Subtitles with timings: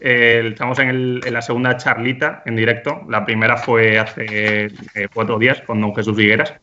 [0.00, 3.02] Eh, estamos en, la segunda charlita en directo.
[3.08, 6.54] La primera fue hace eh, cuatro días con don Jesús Figueras.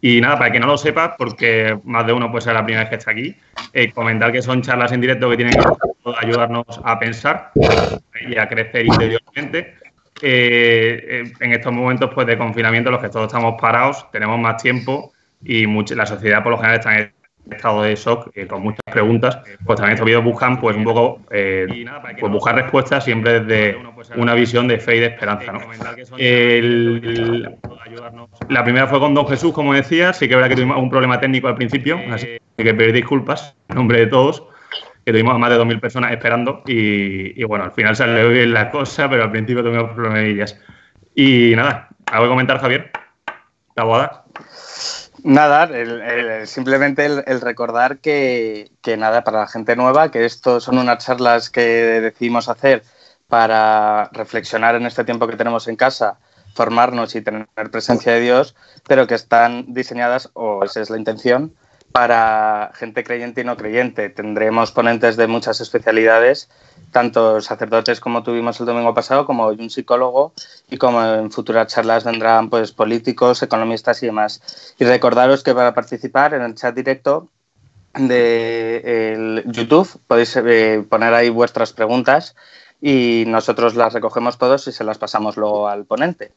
[0.00, 2.84] Y nada, para que no lo sepa, porque más de uno puede ser la primera
[2.84, 3.34] vez que está aquí,
[3.72, 7.50] eh, comentar que son charlas en directo que tienen que ayudarnos a pensar
[8.20, 9.74] y a crecer interiormente.
[10.22, 15.12] en estos momentos pues, de confinamiento, en los que todos estamos parados, tenemos más tiempo
[15.42, 17.12] y la sociedad por lo general está en
[17.50, 21.20] estado de shock eh, con muchas preguntas, pues también estos vídeos buscan pues un poco
[21.30, 21.86] eh,
[22.18, 23.78] pues buscar respuestas siempre desde
[24.16, 25.52] una visión de fe y de esperanza.
[25.52, 25.60] ¿no?
[28.48, 30.90] la primera fue con Don Jesús, como decía, sí que es verdad que tuvimos un
[30.90, 34.44] problema técnico al principio, así que pedir disculpas en nombre de todos,
[35.04, 38.70] que tuvimos a más de 2.000 personas esperando y, bueno, al final salió bien la
[38.70, 40.60] cosa, pero al principio tuvimos problemillas.
[41.14, 42.90] Y nada, ¿algo que comentar, Javier?
[43.76, 44.24] ¿La boda?
[45.26, 45.68] Nada,
[46.46, 51.62] simplemente el, recordar que, nada, para la gente nueva, que esto son unas charlas que
[52.00, 52.84] decidimos hacer
[53.26, 56.20] para reflexionar en este tiempo que tenemos en casa,
[56.54, 58.54] formarnos y tener presencia de Dios,
[58.86, 61.56] pero que están diseñadas, o esa es la intención,
[61.90, 64.08] para gente creyente y no creyente.
[64.10, 66.48] Tendremos ponentes de muchas especialidades,
[66.92, 70.32] tanto sacerdotes como tuvimos el domingo pasado, como un psicólogo,
[70.70, 74.74] y como en futuras charlas vendrán pues, políticos, economistas y demás.
[74.78, 77.28] Y recordaros que para participar en el chat directo
[77.94, 82.36] de YouTube podéis eh, poner ahí vuestras preguntas
[82.80, 86.32] y nosotros las recogemos todos y se las pasamos luego al ponente.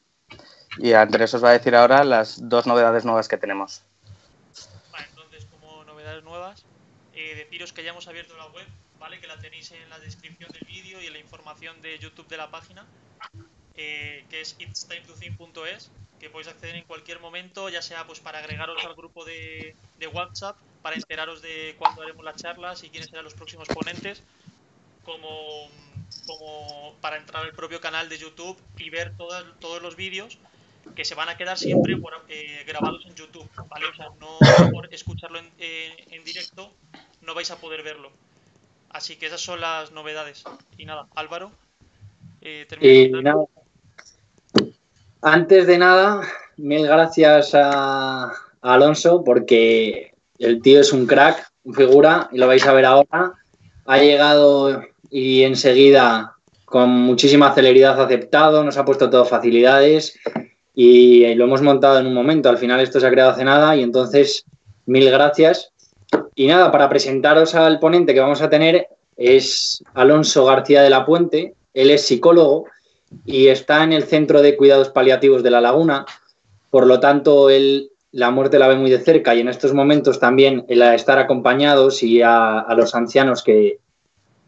[0.78, 3.84] Y Andrés os va a decir ahora las dos novedades nuevas que tenemos.
[7.20, 8.66] Eh, deciros que ya hemos abierto la web,
[9.00, 9.20] ¿vale?
[9.20, 12.38] Que la tenéis en la descripción del vídeo y en la información de YouTube de
[12.38, 12.86] la página,
[13.76, 18.84] eh, que es itstimetothin.es, que podéis acceder en cualquier momento, ya sea pues para agregaros
[18.86, 19.76] al grupo de,
[20.14, 24.22] WhatsApp, para enteraros de cuándo haremos las charlas y quiénes serán los próximos ponentes,
[25.06, 25.70] como,
[26.28, 30.38] como para entrar al propio canal de YouTube y ver todas, todos los vídeos
[30.96, 33.86] que se van a quedar siempre eh, grabados en YouTube, ¿vale?
[33.88, 34.38] O sea, no
[34.72, 36.74] por escucharlo en, en directo
[37.22, 38.12] no vais a poder verlo.
[38.90, 40.44] Así que esas son las novedades.
[40.78, 41.52] Y nada, Álvaro.
[42.42, 42.68] Eh,
[45.22, 46.22] Antes de nada,
[46.58, 52.66] mil gracias a, Alonso porque el tío es un crack, un figura, y lo vais
[52.66, 53.34] a ver ahora.
[53.86, 56.36] Ha llegado y enseguida
[56.66, 60.20] con muchísima celeridad aceptado, nos ha puesto todo facilidades
[60.76, 62.48] y lo hemos montado en un momento.
[62.50, 64.46] Al final esto se ha creado hace nada y entonces
[64.86, 65.72] mil gracias.
[66.36, 68.88] Y nada, para presentaros al ponente que vamos a tener
[69.18, 71.54] es Alonso García de la Puente.
[71.74, 72.66] Él es psicólogo
[73.26, 76.06] y está en el Centro de Cuidados Paliativos de La Laguna.
[76.70, 80.20] Por lo tanto, él la muerte la ve muy de cerca y en estos momentos
[80.20, 83.80] también el estar acompañados y a, los ancianos que,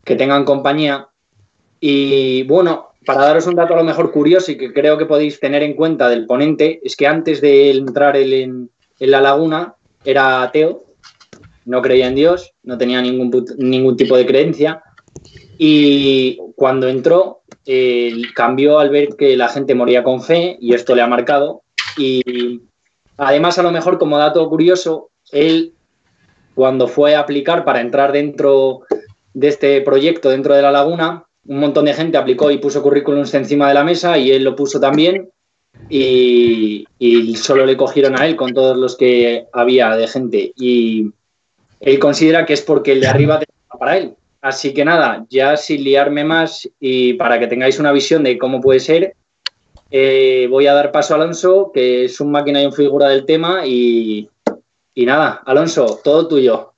[0.03, 1.09] tengan compañía.
[1.79, 5.39] Y bueno, para daros un dato a lo mejor curioso y que creo que podéis
[5.39, 9.75] tener en cuenta del ponente, es que antes de entrar él en, en la laguna
[10.03, 10.90] era ateo
[11.65, 14.83] no creía en Dios, no tenía ningún, ningún tipo de creencia.
[15.57, 17.41] Y cuando entró,
[18.33, 21.61] cambió al ver que la gente moría con fe y esto le ha marcado.
[21.97, 22.61] Y
[23.17, 25.73] además, a lo mejor como dato curioso, él
[26.55, 28.81] cuando fue a aplicar para entrar dentro
[29.33, 33.33] de este proyecto, dentro de la laguna, un montón de gente aplicó y puso currículums
[33.33, 35.29] encima de la mesa y él lo puso también.
[35.89, 40.53] Y, y solo le cogieron a él con todos los que había de gente.
[40.55, 41.11] Y,
[41.81, 43.39] él considera que es porque el de arriba
[43.79, 44.15] para él.
[44.41, 48.59] Así que nada, ya sin liarme más y para que tengáis una visión de cómo
[48.59, 49.15] puede ser,
[49.91, 53.25] eh, voy a dar paso a Alonso, que es un máquina y un figura del
[53.25, 53.65] tema.
[53.65, 54.29] Y,
[54.95, 56.73] y nada, Alonso, todo tuyo.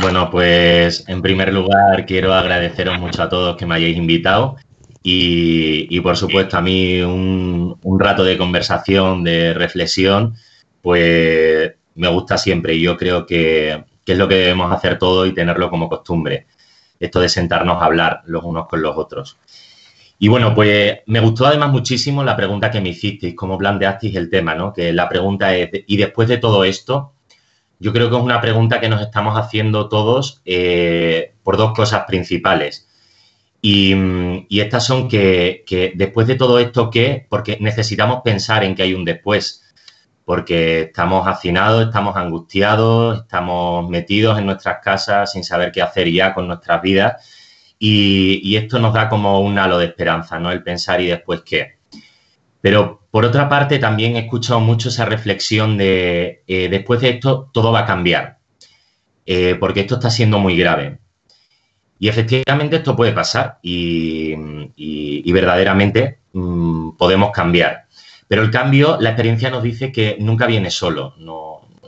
[0.00, 4.56] Bueno, pues en primer lugar quiero agradeceros mucho a todos que me hayáis invitado
[5.04, 10.34] y, por supuesto a mí un, un rato de conversación, de reflexión
[10.82, 15.32] pues me gusta siempre y yo creo que, es lo que debemos hacer todo y
[15.32, 16.46] tenerlo como costumbre,
[17.00, 19.38] esto de sentarnos a hablar los unos con los otros.
[20.18, 24.30] Y bueno, pues me gustó además muchísimo la pregunta que me hicisteis, cómo planteasteis el
[24.30, 24.72] tema, ¿no?
[24.72, 27.12] Que la pregunta es, y después de todo esto,
[27.80, 32.04] yo creo que es una pregunta que nos estamos haciendo todos eh, por dos cosas
[32.06, 32.88] principales.
[33.60, 33.94] Y,
[34.50, 37.26] estas son que, que, después de todo esto, ¿qué?
[37.28, 39.61] Porque necesitamos pensar en que hay un después
[40.24, 46.32] porque estamos hacinados, estamos angustiados, estamos metidos en nuestras casas sin saber qué hacer ya
[46.34, 47.14] con nuestras vidas
[47.84, 50.52] y, esto nos da como un halo de esperanza, ¿no?
[50.52, 51.78] El pensar y después qué.
[52.60, 57.50] Pero por otra parte también he escuchado mucho esa reflexión de eh, después de esto
[57.52, 58.38] todo va a cambiar,
[59.26, 61.00] eh, porque esto está siendo muy grave.
[61.98, 64.36] Y efectivamente esto puede pasar y,
[65.32, 67.86] verdaderamente mm, podemos cambiar.
[68.32, 71.14] Pero el cambio, la experiencia nos dice que nunca viene solo.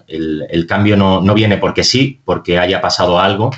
[0.06, 3.50] el, cambio no, viene porque sí, porque haya pasado algo,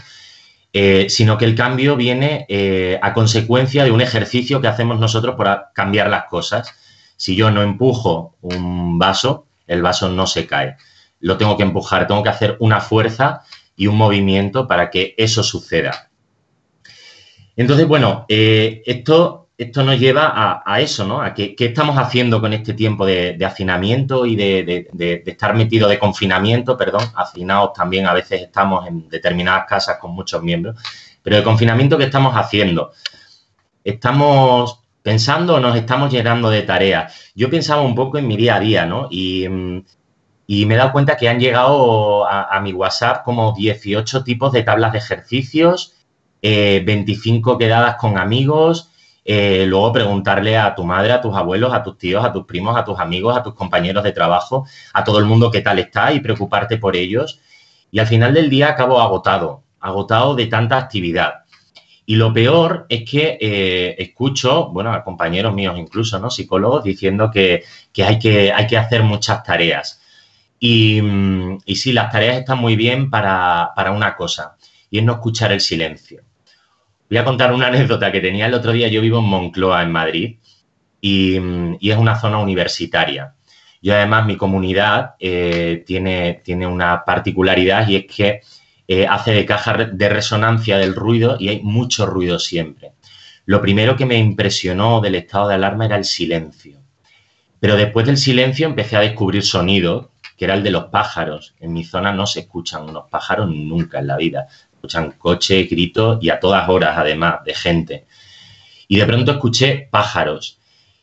[0.72, 5.34] eh, sino que el cambio viene eh, a consecuencia de un ejercicio que hacemos nosotros
[5.34, 6.76] para cambiar las cosas.
[7.16, 10.76] Si yo no empujo un vaso, el vaso no se cae.
[11.18, 13.42] Lo tengo que empujar, tengo que hacer una fuerza
[13.74, 16.10] y un movimiento para que eso suceda.
[17.56, 21.22] Entonces, bueno, eh, esto, esto nos lleva a, eso, ¿no?
[21.22, 26.76] A qué, estamos haciendo con este tiempo de, hacinamiento y de, estar metido de confinamiento,
[26.76, 30.76] perdón, hacinados también a veces estamos en determinadas casas con muchos miembros,
[31.22, 32.92] pero de confinamiento, ¿qué estamos haciendo?
[33.82, 37.30] Estamos pensando o nos estamos llenando de tareas.
[37.34, 39.08] Yo pensaba un poco en mi día a día, ¿no?
[39.10, 39.84] Y, mm,
[40.48, 44.92] me he dado cuenta que han llegado a, mi WhatsApp como 18 tipos de tablas
[44.92, 45.94] de ejercicios
[46.42, 48.90] 25 eh, quedadas con amigos,
[49.28, 52.76] eh, luego preguntarle a tu madre, a tus abuelos, a tus tíos, a tus primos,
[52.76, 56.12] a tus amigos, a tus compañeros de trabajo, a todo el mundo qué tal está
[56.12, 57.40] y preocuparte por ellos.
[57.90, 61.44] Y al final del día acabo agotado, agotado de tanta actividad.
[62.06, 66.30] Y lo peor es que eh, escucho, bueno, a compañeros míos incluso, ¿no?
[66.30, 67.64] Psicólogos diciendo que,
[67.96, 70.00] hay, que hay que hacer muchas tareas.
[70.60, 74.56] Y, mm, y sí, las tareas están muy bien para, para una cosa,
[74.88, 76.22] y es no escuchar el silencio.
[77.08, 78.88] Voy a contar una anécdota que tenía el otro día.
[78.88, 80.36] Yo vivo en Moncloa, en Madrid,
[81.00, 83.34] y, es una zona universitaria.
[83.80, 88.40] Y además mi comunidad eh, tiene, tiene una particularidad y es que
[88.88, 92.92] eh, hace de caja de resonancia del ruido y hay mucho ruido siempre.
[93.44, 96.80] Lo primero que me impresionó del estado de alarma era el silencio.
[97.60, 101.54] Pero después del silencio empecé a descubrir sonidos, que era el de los pájaros.
[101.60, 104.48] En mi zona no se escuchan unos pájaros nunca en la vida
[104.86, 108.06] escuchan coches, gritos y a todas horas, además, de gente.
[108.88, 110.58] Y de pronto escuché pájaros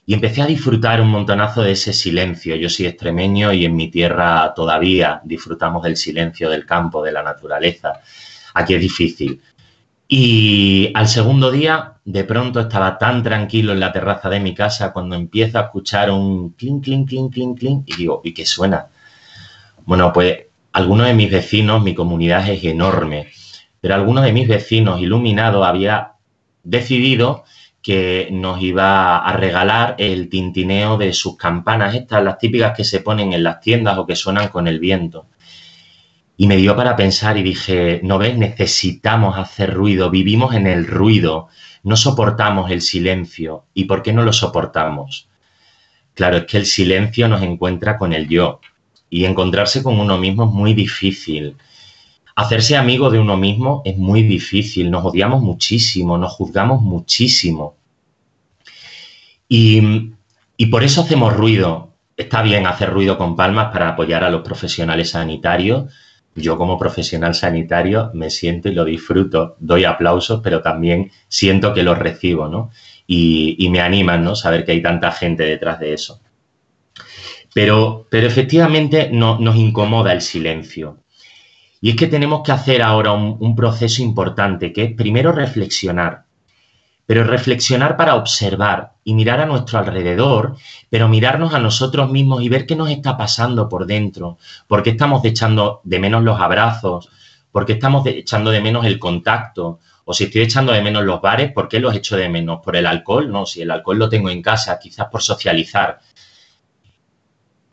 [0.05, 2.55] y empecé a disfrutar un montonazo de ese silencio.
[2.55, 7.23] Yo soy extremeño y en mi tierra todavía disfrutamos del silencio del campo, de la
[7.23, 8.01] naturaleza.
[8.53, 9.41] Aquí es difícil.
[10.07, 14.91] Y al segundo día, de pronto estaba tan tranquilo en la terraza de mi casa
[14.91, 18.87] cuando empiezo a escuchar un clink, clink, clink, clink, clink y digo, ¿y qué suena?
[19.85, 20.37] Bueno, pues
[20.73, 23.27] algunos de mis vecinos, mi comunidad es enorme
[23.83, 26.13] pero alguno de mis vecinos iluminados había
[26.63, 27.43] decidido
[27.81, 33.01] que nos iba a regalar el tintineo de sus campanas, estas, las típicas que se
[33.01, 35.25] ponen en las tiendas o que suenan con el viento.
[36.37, 40.87] Y me dio para pensar y dije, no ves, necesitamos hacer ruido, vivimos en el
[40.87, 41.49] ruido,
[41.83, 43.65] no soportamos el silencio.
[43.73, 45.27] ¿Y por qué no lo soportamos?
[46.13, 48.61] Claro, es que el silencio nos encuentra con el yo
[49.09, 51.57] y encontrarse con uno mismo es muy difícil.
[52.35, 57.75] Hacerse amigo de uno mismo es muy difícil, nos odiamos muchísimo, nos juzgamos muchísimo.
[59.47, 60.11] Y,
[60.71, 61.91] por eso hacemos ruido.
[62.17, 65.93] Está bien hacer ruido con palmas para apoyar a los profesionales sanitarios.
[66.35, 71.83] Yo como profesional sanitario me siento y lo disfruto, doy aplausos, pero también siento que
[71.83, 72.71] los recibo, ¿no?
[73.05, 74.35] Y, me animan, ¿no?
[74.35, 76.19] Saber que hay tanta gente detrás de eso.
[77.53, 81.02] Pero, pero efectivamente no, nos incomoda el silencio.
[81.83, 86.23] Y es que tenemos que hacer ahora un, proceso importante, que es primero reflexionar,
[87.05, 90.55] pero reflexionar para observar y mirar a nuestro alrededor,
[90.89, 94.91] pero mirarnos a nosotros mismos y ver qué nos está pasando por dentro, por qué
[94.91, 97.09] estamos echando de menos los abrazos,
[97.51, 101.19] por qué estamos echando de menos el contacto, o si estoy echando de menos los
[101.19, 102.61] bares, ¿por qué los echo de menos?
[102.63, 103.29] ¿Por el alcohol?
[103.29, 105.99] No, si el alcohol lo tengo en casa, quizás por socializar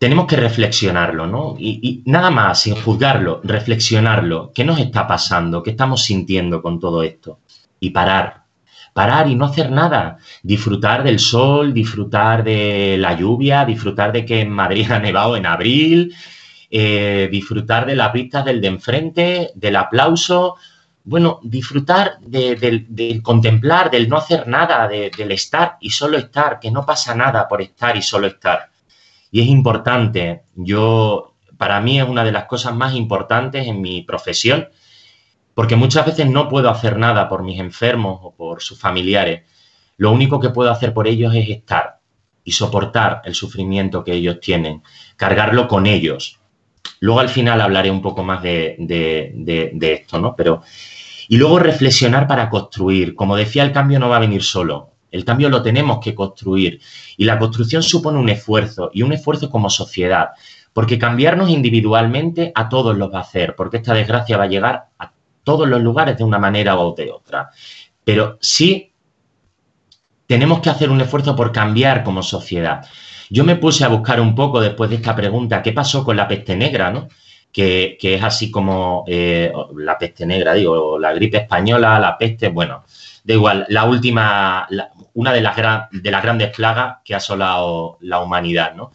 [0.01, 1.57] tenemos que reflexionarlo, ¿no?
[1.59, 4.51] Y, nada más, sin juzgarlo, reflexionarlo.
[4.55, 5.63] ¿Qué nos está pasando?
[5.63, 7.41] ¿Qué estamos sintiendo con todo esto?
[7.81, 8.45] Y parar.
[8.95, 10.17] Parar y no hacer nada.
[10.43, 15.45] Disfrutar del sol, disfrutar de la lluvia, disfrutar de que en Madrid ha nevado en
[15.45, 16.15] abril,
[16.71, 20.57] eh, disfrutar de las vistas del de enfrente, del aplauso.
[21.05, 26.87] Bueno, disfrutar del contemplar, del no hacer nada, del estar y solo estar, que no
[26.87, 28.71] pasa nada por estar y solo estar
[29.31, 30.43] y es importante.
[30.55, 34.69] Yo, para mí es una de las cosas más importantes en mi profesión,
[35.55, 39.43] porque muchas veces no puedo hacer nada por mis enfermos o por sus familiares.
[39.97, 41.99] Lo único que puedo hacer por ellos es estar
[42.45, 44.83] y soportar el sufrimiento que ellos tienen,
[45.17, 46.41] cargarlo con ellos.
[47.01, 48.77] Luego al final hablaré un poco más de,
[49.81, 50.35] esto, ¿no?
[50.37, 50.63] Pero,
[51.29, 53.15] y luego reflexionar para construir.
[53.15, 54.93] Como decía, el cambio no va a venir solo.
[55.11, 56.81] El cambio lo tenemos que construir
[57.17, 60.31] y la construcción supone un esfuerzo y un esfuerzo como sociedad,
[60.73, 64.89] porque cambiarnos individualmente a todos los va a hacer, porque esta desgracia va a llegar
[64.99, 65.13] a
[65.43, 67.51] todos los lugares de una manera o de otra.
[68.05, 68.93] Pero sí
[70.27, 72.87] tenemos que hacer un esfuerzo por cambiar como sociedad.
[73.31, 76.29] Yo me puse a buscar un poco después de esta pregunta, ¿qué pasó con la
[76.29, 76.91] peste negra?
[76.91, 77.09] ¿no?
[77.53, 82.85] Que, es así como eh, la peste negra, digo, la gripe española, la peste, bueno,
[83.25, 84.69] da igual, la última,
[85.15, 85.57] una de las,
[85.91, 88.93] de las grandes plagas que ha asolado la humanidad, ¿no?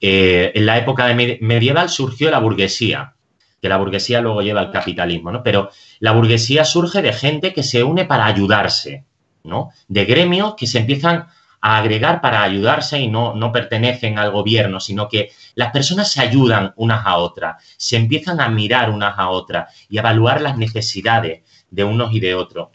[0.00, 3.14] Eh, en la época de medieval surgió la burguesía,
[3.60, 5.44] que la burguesía luego lleva al capitalismo, ¿no?
[5.44, 5.70] Pero
[6.00, 9.04] la burguesía surge de gente que se une para ayudarse,
[9.44, 9.70] ¿no?
[9.86, 11.28] De gremios que se empiezan
[11.62, 16.20] a agregar para ayudarse y no, no pertenecen al gobierno, sino que las personas se
[16.20, 20.58] ayudan unas a otras, se empiezan a mirar unas a otras y a evaluar las
[20.58, 22.68] necesidades de unos y de otros.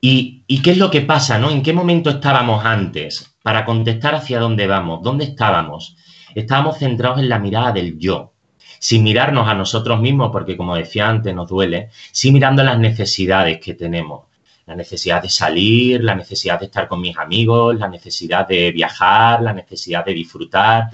[0.00, 1.50] ¿Y, ¿Y, qué es lo que pasa, no?
[1.50, 3.36] ¿En qué momento estábamos antes?
[3.42, 5.96] Para contestar hacia dónde vamos, ¿dónde estábamos?
[6.34, 8.32] Estábamos centrados en la mirada del yo,
[8.78, 13.60] sin mirarnos a nosotros mismos, porque como decía antes, nos duele, sin mirando las necesidades
[13.60, 14.27] que tenemos.
[14.68, 19.40] La necesidad de salir, la necesidad de estar con mis amigos, la necesidad de viajar,
[19.40, 20.90] la necesidad de disfrutar.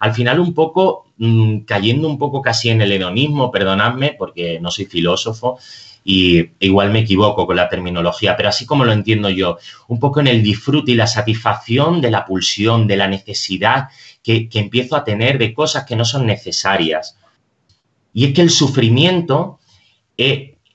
[0.00, 4.70] Al final un poco, mm, cayendo un poco casi en el hedonismo, perdonadme porque no
[4.70, 5.58] soy filósofo,
[6.02, 9.58] y igual me equivoco con la terminología, pero así como lo entiendo yo,
[9.88, 13.88] un poco en el disfrute y la satisfacción de la pulsión, de la necesidad
[14.22, 17.18] que, que empiezo a tener de cosas que no son necesarias.
[18.14, 19.58] Y es que el sufrimiento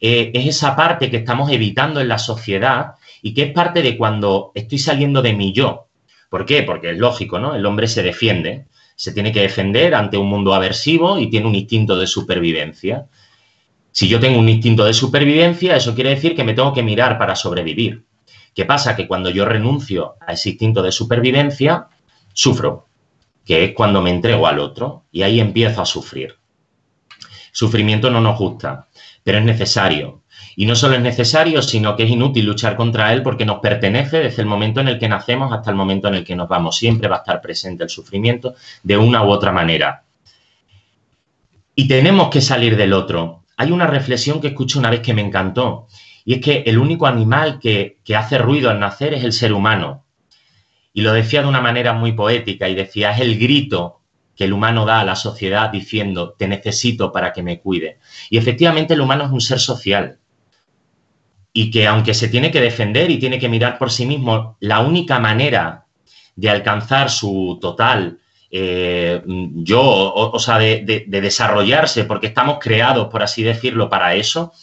[0.04, 3.98] es, es esa parte que estamos evitando en la sociedad y que es parte de
[3.98, 5.88] cuando estoy saliendo de mi yo.
[6.30, 6.64] ¿Por qué?
[6.64, 7.56] Porque es lógico, ¿no?
[7.56, 8.66] El hombre se defiende,
[8.98, 13.06] se tiene que defender ante un mundo aversivo y tiene un instinto de supervivencia.
[13.92, 17.18] Si yo tengo un instinto de supervivencia, eso quiere decir que me tengo que mirar
[17.18, 18.04] para sobrevivir.
[18.54, 18.96] ¿Qué pasa?
[18.96, 21.88] Que cuando yo renuncio a ese instinto de supervivencia,
[22.34, 22.88] sufro,
[23.46, 26.36] que es cuando me entrego al otro y ahí empiezo a sufrir.
[27.52, 28.88] Sufrimiento no nos gusta,
[29.24, 30.22] pero es necesario.
[30.56, 34.20] Y no solo es necesario, sino que es inútil luchar contra él porque nos pertenece
[34.20, 36.78] desde el momento en el que nacemos hasta el momento en el que nos vamos.
[36.78, 40.04] Siempre va a estar presente el sufrimiento de una u otra manera.
[41.76, 43.44] Y tenemos que salir del otro.
[43.58, 45.88] Hay una reflexión que escuché una vez que me encantó,
[46.26, 49.54] y es que el único animal que, que hace ruido al nacer es el ser
[49.54, 50.06] humano.
[50.94, 54.03] Y lo decía de una manera muy poética, y decía, es el grito
[54.36, 58.00] que el humano da a la sociedad diciendo, te necesito para que me cuide.
[58.30, 60.20] Y efectivamente el humano es un ser social.
[61.52, 64.80] Y que aunque se tiene que defender y tiene que mirar por sí mismo, la
[64.80, 65.86] única manera
[66.36, 68.20] de alcanzar su total
[68.56, 74.54] eh, yo, o, sea, de, de desarrollarse, porque estamos creados, por así decirlo, para eso,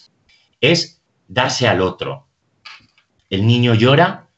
[0.61, 2.29] es darse al otro.
[3.29, 4.30] El niño llora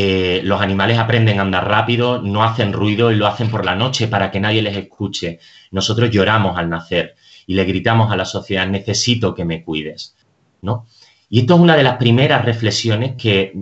[0.00, 3.74] eh, los animales aprenden a andar rápido, no hacen ruido y lo hacen por la
[3.74, 5.40] noche para que nadie les escuche.
[5.72, 7.16] Nosotros lloramos al nacer
[7.48, 10.14] y le gritamos a la sociedad, necesito que me cuides.
[10.62, 10.86] ¿no?
[11.28, 13.52] Y esto es una de las primeras reflexiones que,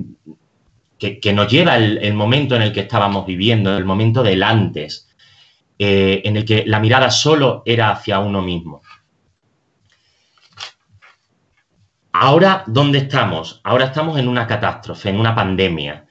[0.98, 5.08] que, nos lleva el, momento en el que estábamos viviendo, el momento del antes,
[5.78, 8.82] eh, en el que la mirada solo era hacia uno mismo.
[12.12, 13.62] Ahora, ¿dónde estamos?
[13.64, 16.05] Ahora estamos en una catástrofe, en una pandemia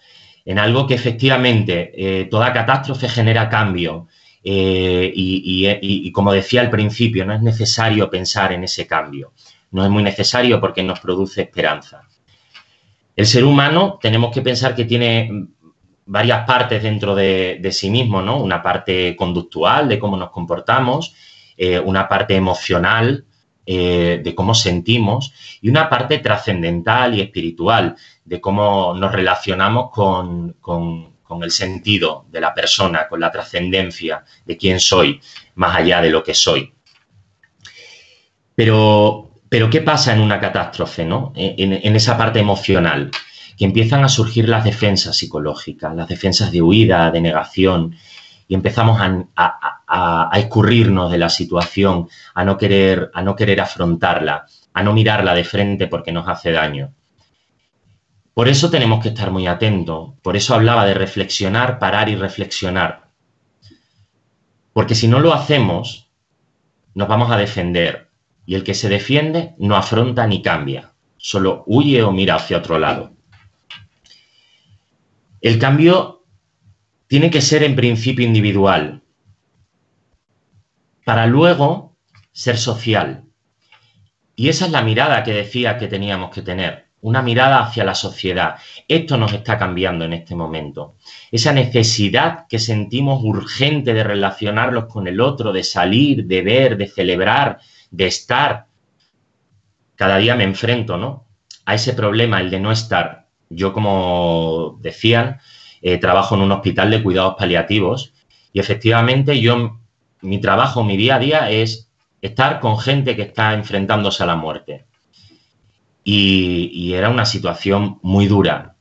[0.46, 4.08] en algo que efectivamente eh, toda catástrofe genera cambio.
[4.48, 9.34] Eh, y, como decía al principio, no es necesario pensar en ese cambio.
[9.72, 12.04] No es muy necesario porque nos produce esperanza.
[13.16, 15.48] El ser humano tenemos que pensar que tiene
[16.06, 18.38] varias partes dentro de, sí mismo, ¿no?
[18.38, 21.16] Una parte conductual de cómo nos comportamos,
[21.58, 23.26] eh, una parte emocional
[23.66, 30.56] de cómo sentimos y una parte trascendental y espiritual de cómo nos relacionamos con,
[31.42, 35.20] el sentido de la persona, con la trascendencia de quién soy,
[35.56, 36.74] más allá de lo que soy.
[38.56, 41.34] Pero, pero ¿qué pasa en una catástrofe, ¿no?
[41.36, 43.12] En, esa parte emocional?
[43.58, 47.96] Que empiezan a surgir las defensas psicológicas, las defensas de huida, de negación,
[48.48, 49.75] y empezamos a,
[50.34, 55.44] escurrirnos de la situación, a no, querer, a no querer afrontarla, a no mirarla de
[55.44, 56.94] frente porque nos hace daño.
[58.34, 60.12] Por eso tenemos que estar muy atentos.
[60.22, 63.08] Por eso hablaba de reflexionar, parar y reflexionar.
[64.74, 66.10] Porque si no lo hacemos,
[66.94, 68.10] nos vamos a defender.
[68.46, 70.92] Y el que se defiende no afronta ni cambia.
[71.16, 73.14] Solo huye o mira hacia otro lado.
[75.40, 76.26] El cambio
[77.08, 79.02] tiene que ser en principio individual.
[81.06, 81.96] Para luego
[82.34, 83.24] ser social.
[84.36, 87.94] Y esa es la mirada que decía que teníamos que tener una mirada hacia la
[87.94, 88.56] sociedad.
[88.88, 90.96] Esto nos está cambiando en este momento.
[91.32, 96.88] Esa necesidad que sentimos urgente de relacionarlos con el otro, de salir, de ver, de
[96.88, 97.60] celebrar,
[97.92, 98.66] de estar,
[99.96, 101.28] cada día me enfrento, ¿no?
[101.66, 103.28] A ese problema, el de no estar.
[103.50, 105.40] Yo, como decían,
[105.82, 108.14] eh, trabajo en un hospital de cuidados paliativos
[108.52, 109.80] y efectivamente yo,
[110.22, 111.90] mi trabajo, mi día a día es
[112.22, 114.86] estar con gente que está enfrentándose a la muerte.
[116.04, 118.76] y era una situación muy dura.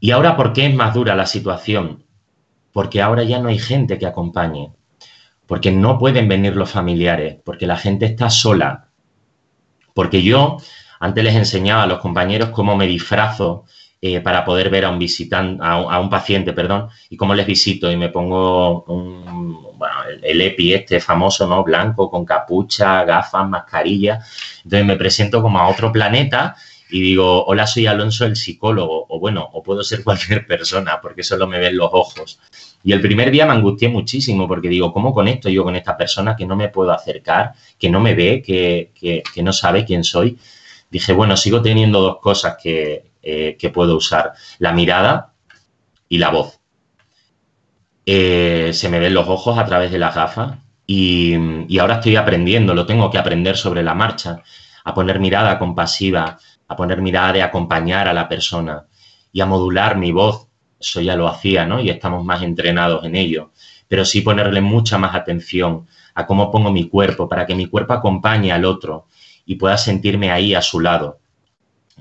[0.00, 2.04] ¿Y ahora por qué es más dura la situación?
[2.72, 4.72] Porque ahora ya no hay gente que acompañe
[5.52, 8.88] porque no pueden venir los familiares, porque la gente está sola.
[9.92, 10.56] Porque yo
[10.98, 13.66] antes les enseñaba a los compañeros cómo me disfrazo
[14.04, 17.88] eh, para poder ver a un visitante, a un, paciente, perdón, y cómo les visito
[17.88, 18.84] y me pongo
[20.20, 21.62] el, EPI este famoso, ¿no?
[21.62, 24.18] Blanco, con capucha, gafas, mascarilla.
[24.64, 26.56] Entonces me presento como a otro planeta
[26.90, 31.22] y digo, hola, soy Alonso el psicólogo, o bueno, o puedo ser cualquier persona, porque
[31.22, 32.40] solo me ven los ojos.
[32.82, 36.34] Y el primer día me angustié muchísimo porque digo, ¿cómo conecto yo con esta persona
[36.34, 40.36] que no me puedo acercar, que no me ve, que, no sabe quién soy?
[40.90, 45.34] Dije, bueno, sigo teniendo dos cosas que, eh, puedo usar, la mirada
[46.08, 46.60] y la voz.
[48.04, 51.34] Eh, se me ven los ojos a través de las gafas y,
[51.68, 54.42] y ahora estoy aprendiendo, lo tengo que aprender sobre la marcha,
[54.84, 58.86] a poner mirada compasiva, a poner mirada de acompañar a la persona
[59.32, 60.48] y a modular mi voz
[60.82, 61.80] eso ya lo hacía, ¿no?
[61.80, 63.52] Y estamos más entrenados en ello.
[63.88, 67.92] Pero sí ponerle mucha más atención a cómo pongo mi cuerpo para que mi cuerpo
[67.94, 69.06] acompañe al otro
[69.46, 71.20] y pueda sentirme ahí a su lado.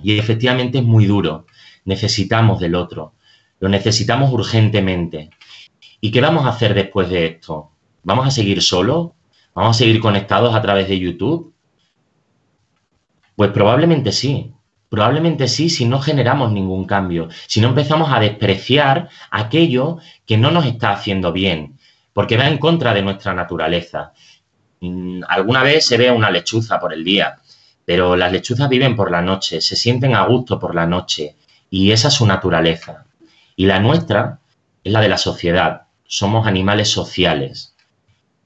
[0.04, 1.46] Y efectivamente es muy duro.
[1.86, 3.14] Necesitamos del otro.
[3.60, 5.30] Lo necesitamos urgentemente.
[6.00, 7.72] ¿Y qué vamos a hacer después de esto?
[8.04, 9.12] ¿Vamos a seguir solos?
[9.54, 11.54] ¿Vamos a seguir conectados a través de YouTube?
[13.36, 14.54] Pues probablemente sí.
[14.92, 20.52] Probablemente sí, si no generamos ningún cambio, si no empezamos a despreciar aquello que no
[20.52, 21.80] nos está haciendo bien,
[22.12, 24.12] porque va en contra de nuestra naturaleza.
[24.82, 27.38] Mm, alguna vez se ve una lechuza por el día,
[27.92, 31.36] pero las lechuzas viven por la noche, se sienten a gusto por la noche,
[31.70, 33.04] y esa es su naturaleza.
[33.58, 34.40] Y la nuestra
[34.82, 37.76] es la de la sociedad, somos animales sociales,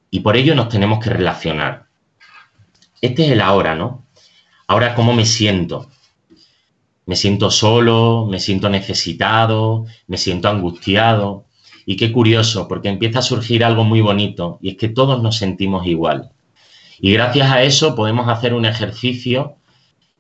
[0.10, 1.86] y por ello nos tenemos que relacionar.
[3.02, 4.04] Este es el ahora, ¿no?
[4.66, 5.92] Ahora, ¿cómo me siento?
[7.06, 11.46] Me siento solo, me siento necesitado, me siento angustiado.
[11.86, 15.38] Y qué curioso, porque empieza a surgir algo muy bonito, y es que todos nos
[15.38, 16.32] sentimos igual.
[17.00, 19.58] Y gracias a eso podemos hacer un ejercicio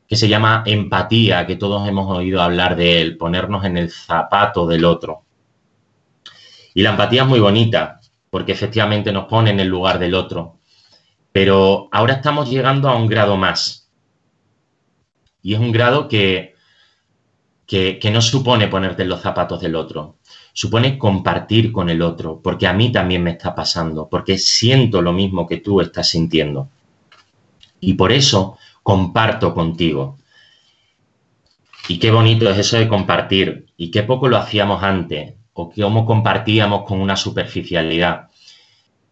[0.07, 4.67] que se llama empatía, que todos hemos oído hablar de él, ponernos en el zapato
[4.67, 5.23] del otro.
[6.73, 10.59] Y la empatía es muy bonita, porque efectivamente nos pone en el lugar del otro.
[11.31, 13.89] Pero ahora estamos llegando a un grado más.
[15.41, 16.55] Y es un grado que
[17.65, 20.17] que, no supone ponerte en los zapatos del otro,
[20.55, 25.11] supone compartir con el otro, porque a mí también me está pasando, porque siento lo
[25.11, 26.69] mismo que tú estás sintiendo.
[27.81, 30.17] Y por eso comparto contigo.
[31.89, 36.05] Y qué bonito es eso de compartir, y qué poco lo hacíamos antes, o cómo
[36.05, 38.29] compartíamos con una superficialidad.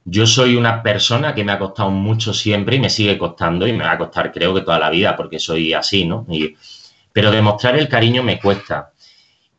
[0.06, 3.74] Yo soy una persona que me ha costado mucho siempre y me sigue costando y
[3.74, 6.26] me va a costar creo que toda la vida porque soy así, ¿no?
[6.30, 6.56] Y,
[7.12, 8.93] pero demostrar el cariño me cuesta.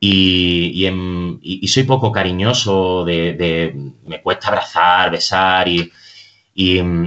[0.07, 3.75] Y, soy poco cariñoso, de,
[4.07, 5.91] me cuesta abrazar, besar y,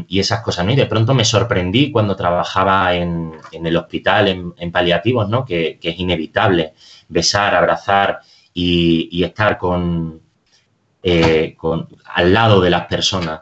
[0.09, 0.71] esas cosas, ¿no?
[0.71, 5.45] Y de pronto me sorprendí cuando trabajaba en, el hospital, en, paliativos, ¿no?
[5.45, 6.73] Que, es inevitable
[7.07, 8.21] besar, abrazar
[8.53, 9.59] y, estar
[11.03, 13.41] eh, con, al lado de las personas.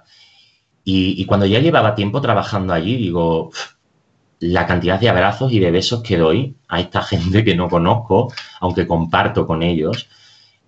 [0.84, 3.52] Y, cuando ya llevaba tiempo trabajando allí, digo,
[4.40, 8.32] la cantidad de abrazos y de besos que doy a esta gente que no conozco,
[8.60, 10.08] aunque comparto con ellos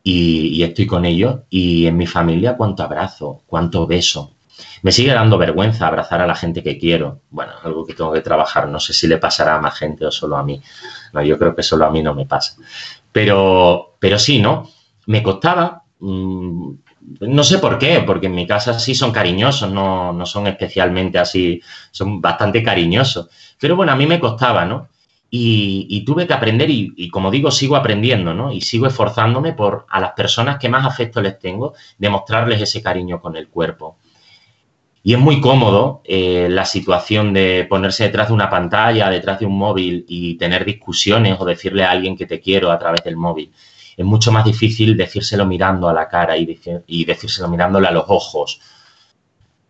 [0.04, 4.32] y, estoy con ellos, y en mi familia cuánto abrazo, cuánto beso.
[4.82, 7.20] Me sigue dando vergüenza abrazar a la gente que quiero.
[7.30, 8.70] Bueno, algo que tengo que trabajar.
[8.70, 10.62] No sé si le pasará a más gente o solo a mí.
[11.14, 12.56] No, yo creo que solo a mí no me pasa.
[13.12, 14.70] Pero, pero sí, ¿no?
[15.08, 15.84] Me costaba.
[16.00, 16.72] Mm,
[17.22, 21.20] no sé por qué, porque en mi casa sí son cariñosos, no, no son especialmente
[21.20, 24.90] así, son bastante cariñosos pero bueno, a mí me costaba, ¿no?
[25.30, 28.52] Y, tuve que aprender y, como digo, sigo aprendiendo, ¿no?
[28.52, 33.20] Y sigo esforzándome por a las personas que más afecto les tengo, demostrarles ese cariño
[33.20, 33.98] con el cuerpo.
[35.04, 39.46] Y es muy cómodo eh, la situación de ponerse detrás de una pantalla, detrás de
[39.46, 43.18] un móvil y tener discusiones o decirle a alguien que te quiero a través del
[43.18, 43.52] móvil.
[43.98, 48.06] Es mucho más difícil decírselo mirando a la cara y, y decírselo mirándole a los
[48.08, 48.62] ojos.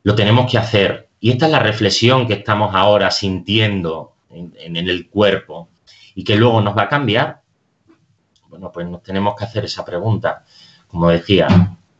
[0.03, 5.09] Lo tenemos que hacer y esta es la reflexión que estamos ahora sintiendo en, el
[5.09, 5.69] cuerpo
[6.15, 7.41] y que luego nos va a cambiar.
[8.49, 10.43] Bueno, pues nos tenemos que hacer esa pregunta.
[10.87, 11.47] Como decía,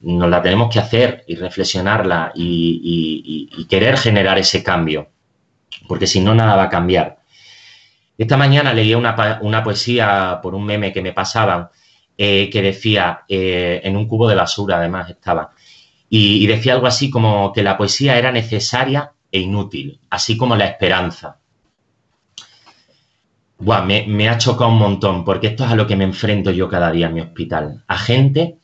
[0.02, 5.10] nos la tenemos que hacer y reflexionarla y, querer generar ese cambio,
[5.90, 7.20] porque si no, nada va a cambiar.
[8.18, 11.70] Esta mañana leía una, poesía por un meme que me pasaban
[12.20, 15.52] eh, que decía, eh, en un cubo de basura además estaba,
[16.10, 20.66] y, decía algo así como que la poesía era necesaria e inútil, así como la
[20.66, 21.38] esperanza.
[23.60, 26.68] Buah, me, ha chocado un montón, porque esto es a lo que me enfrento yo
[26.70, 27.84] cada día en mi hospital.
[27.88, 28.58] A gente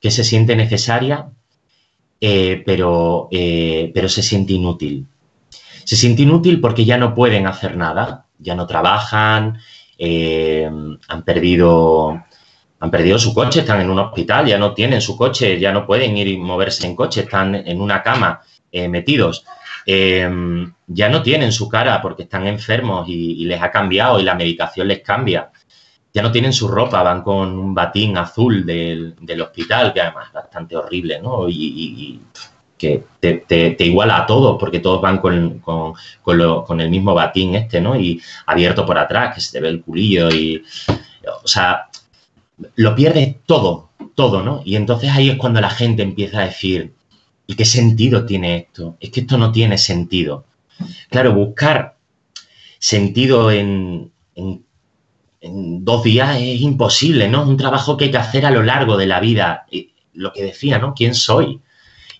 [0.00, 1.28] que se siente necesaria,
[2.20, 5.06] eh, pero, pero se siente inútil.
[5.84, 9.58] Se siente inútil porque ya no pueden hacer nada, ya no trabajan,
[10.00, 12.22] han perdido
[12.80, 15.86] han perdido su coche, están en un hospital, ya no tienen su coche, ya no
[15.86, 19.44] pueden ir y moverse en coche, están en una cama eh, metidos.
[19.84, 20.28] Eh,
[20.86, 24.88] ya no tienen su cara porque están enfermos y, les ha cambiado y la medicación
[24.88, 25.50] les cambia.
[26.12, 30.32] Ya no tienen su ropa, van con un batín azul del, hospital, que además es
[30.32, 31.48] bastante horrible, ¿no?
[31.48, 32.20] y
[32.78, 37.98] que te, iguala a todos, porque todos van con, con, el mismo batín este, ¿no?
[37.98, 40.62] Y abierto por atrás, que se te ve el culillo y...
[41.44, 41.87] O sea,
[42.76, 44.62] lo pierdes todo, todo, ¿no?
[44.64, 46.92] Y entonces ahí es cuando la gente empieza a decir,
[47.46, 48.96] ¿y qué sentido tiene esto?
[49.00, 50.44] Es que esto no tiene sentido.
[51.10, 51.96] Claro, buscar
[52.78, 54.64] sentido en, en,
[55.84, 57.42] dos días es imposible, ¿no?
[57.42, 59.66] Es un trabajo que hay que hacer a lo largo de la vida.
[60.12, 60.94] Lo que decía, ¿no?
[60.94, 61.60] ¿Quién soy?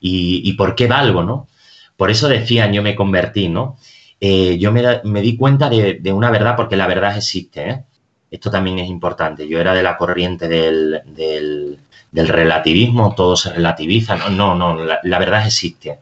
[0.01, 1.48] y, por qué valgo, ¿no?
[1.96, 3.77] Por eso decían, yo me convertí, ¿no?
[4.20, 7.85] Eh, yo me, di cuenta de, una verdad porque la verdad existe, ¿eh?
[8.31, 9.49] Esto también es importante.
[9.49, 11.79] Yo era de la corriente del,
[12.12, 14.17] relativismo, todo se relativiza.
[14.31, 15.99] No, no, la, verdad existe.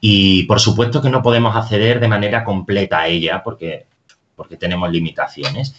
[0.00, 3.86] Y por supuesto que no podemos acceder de manera completa a ella porque,
[4.34, 5.74] porque tenemos limitaciones.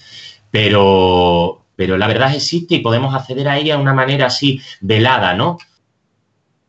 [0.50, 5.34] Pero, pero la verdad existe y podemos acceder a ella de una manera así velada,
[5.34, 5.58] ¿no?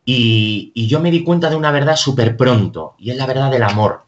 [0.05, 3.63] Y, yo me di cuenta de una verdad súper pronto, y es la verdad del
[3.63, 4.05] amor.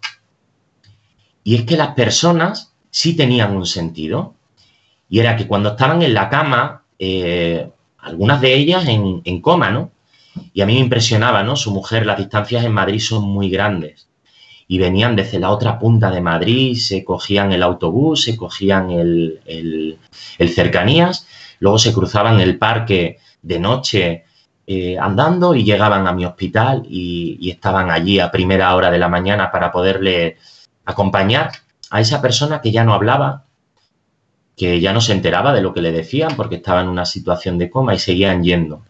[1.43, 4.35] Y es que las personas sí tenían un sentido,
[5.09, 9.91] y era que cuando estaban en la cama, eh, algunas de ellas en, coma, ¿no?
[10.53, 11.55] Y a mí me impresionaba, ¿no?
[11.55, 14.07] Su mujer, las distancias en Madrid son muy grandes.
[14.67, 19.39] Y venían desde la otra punta de Madrid, se cogían el autobús, se cogían el,
[19.45, 21.27] el, cercanías,
[21.59, 24.23] luego se cruzaban el parque de noche
[24.67, 29.07] eh, andando y llegaban a mi hospital y, estaban allí a primera hora de la
[29.07, 30.37] mañana para poderle
[30.85, 31.51] acompañar
[31.91, 33.44] a esa persona que ya no hablaba,
[34.55, 37.57] que ya no se enteraba de lo que le decían porque estaba en una situación
[37.57, 38.83] de coma y seguían yendo.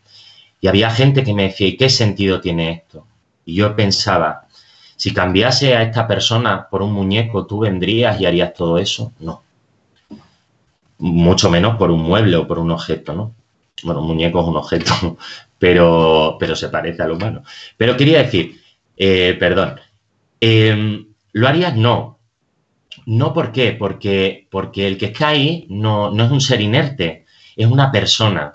[0.62, 3.06] Y había gente que me decía, ¿y qué sentido tiene esto?
[3.46, 4.48] Y yo pensaba,
[4.96, 9.12] si cambiase a esta persona por un muñeco, ¿tú vendrías y harías todo eso?
[9.20, 9.44] No.
[10.98, 13.34] Mucho menos por un mueble o por un objeto, ¿no?
[13.84, 15.18] Bueno, un muñeco es un objeto,
[15.60, 17.44] pero, pero se parece al humano.
[17.78, 18.62] Pero quería decir,
[18.96, 19.80] eh, perdón,
[20.40, 21.76] em, ¿lo harías?
[21.76, 22.15] No.
[23.06, 23.74] No, ¿por qué?
[23.74, 28.52] Porque, porque el que está ahí no, es un ser inerte, es una persona.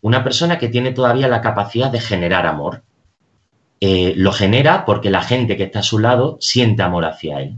[0.00, 2.82] Una persona que tiene todavía la capacidad de generar amor.
[3.80, 7.56] Eh, lo genera porque la gente que está a su lado siente amor hacia él.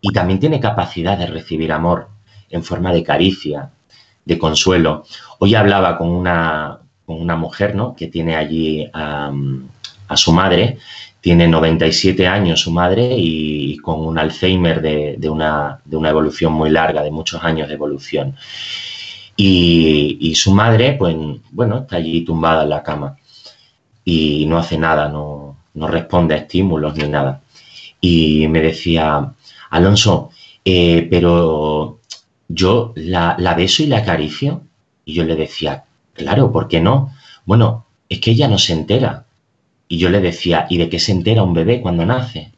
[0.00, 2.08] Y también tiene capacidad de recibir amor
[2.50, 3.70] en forma de caricia,
[4.24, 5.04] de consuelo.
[5.38, 7.94] Hoy hablaba con una, una mujer, ¿no?
[7.94, 9.32] Que tiene allí a,
[10.14, 10.78] su madre,
[11.22, 17.10] tiene 97 años su madre y, con un Alzheimer de, una, evolución muy larga, de
[17.10, 18.36] muchos años de evolución.
[19.36, 21.16] Y, su madre, pues,
[21.50, 23.16] bueno, está allí tumbada en la cama
[24.04, 27.40] y no hace nada, no, responde a estímulos ni nada.
[28.00, 29.32] Y me decía,
[29.70, 30.30] Alonso,
[30.64, 32.00] eh, pero
[32.48, 34.62] yo la, la beso y la acaricio.
[35.04, 37.14] Y yo le decía, Claro, ¿por qué no?
[37.44, 39.21] Bueno, es que ella no se entera.
[39.92, 42.50] Y yo le decía, ¿y de qué se entera un bebé cuando nace?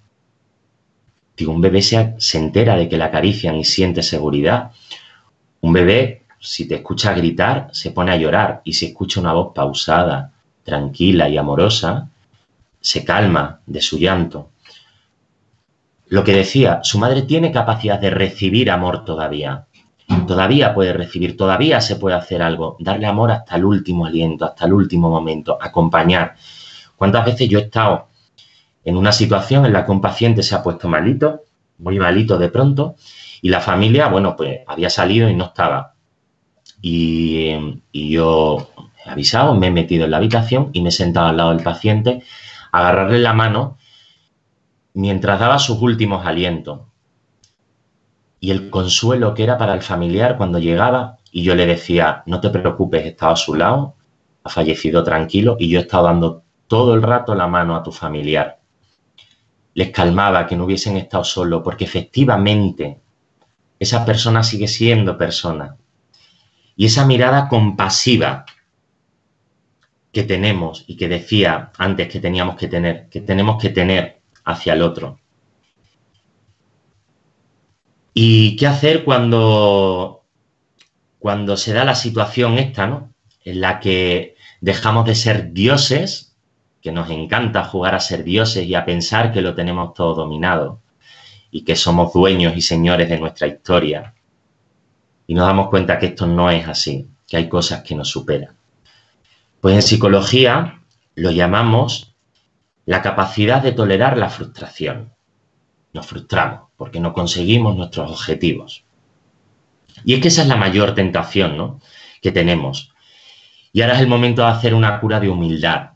[1.37, 4.71] Digo, un bebé se, se entera de que la acarician y siente seguridad.
[5.61, 8.61] Un bebé, si te escucha gritar, se pone a llorar.
[8.63, 10.31] Y si escucha una voz pausada,
[10.63, 12.09] tranquila y amorosa,
[12.81, 14.51] se calma de su llanto.
[16.07, 19.67] Lo que decía, su madre tiene capacidad de recibir amor todavía.
[20.29, 24.67] Todavía puede recibir, todavía se puede hacer algo, darle amor hasta el último aliento, hasta
[24.67, 26.37] el último momento, acompañar.
[27.05, 28.09] ¿Cuántas veces yo he estado
[28.83, 31.43] en una situación en la que un paciente se ha puesto malito,
[31.77, 32.97] muy malito de pronto,
[33.43, 35.97] y la familia, bueno, pues había salido y no estaba.
[36.81, 38.71] Y, yo
[39.05, 41.63] he avisado, me he metido en la habitación y me he sentado al lado del
[41.63, 42.23] paciente,
[42.73, 43.77] agarrarle la mano
[44.95, 46.81] mientras daba sus últimos alientos
[48.41, 52.41] y el consuelo que era para el familiar cuando llegaba y yo le decía, no
[52.41, 53.97] te preocupes, he estado a su lado,
[54.43, 56.44] ha fallecido tranquilo y yo he estado dando
[56.75, 58.59] todo el rato la mano a tu familiar.
[59.75, 62.99] Les calmaba que no hubiesen estado solos porque efectivamente
[63.79, 65.77] esa persona sigue siendo persona.
[66.75, 68.45] Y esa mirada compasiva
[70.11, 74.73] que tenemos y que decía antes que teníamos que tener, que tenemos que tener hacia
[74.73, 75.21] el otro.
[78.13, 80.25] ¿Y qué hacer cuando,
[81.21, 83.15] cuando se da la situación esta, ¿no?
[83.45, 86.34] En la que dejamos de ser dioses,
[86.85, 90.83] que nos encanta jugar a ser dioses y a pensar que lo tenemos todo dominado
[91.51, 94.13] y que somos dueños y señores de nuestra historia.
[95.27, 98.55] Y nos damos cuenta que esto no es así, que hay cosas que nos superan.
[99.63, 100.83] Pues en psicología
[101.15, 102.15] lo llamamos
[102.85, 105.15] la capacidad de tolerar la frustración.
[105.95, 108.85] Nos frustramos porque no conseguimos nuestros objetivos.
[110.05, 111.81] Y es que esa es la mayor tentación ¿no?
[112.21, 112.93] que tenemos.
[113.73, 115.94] Y ahora es el momento de hacer una cura de humildad.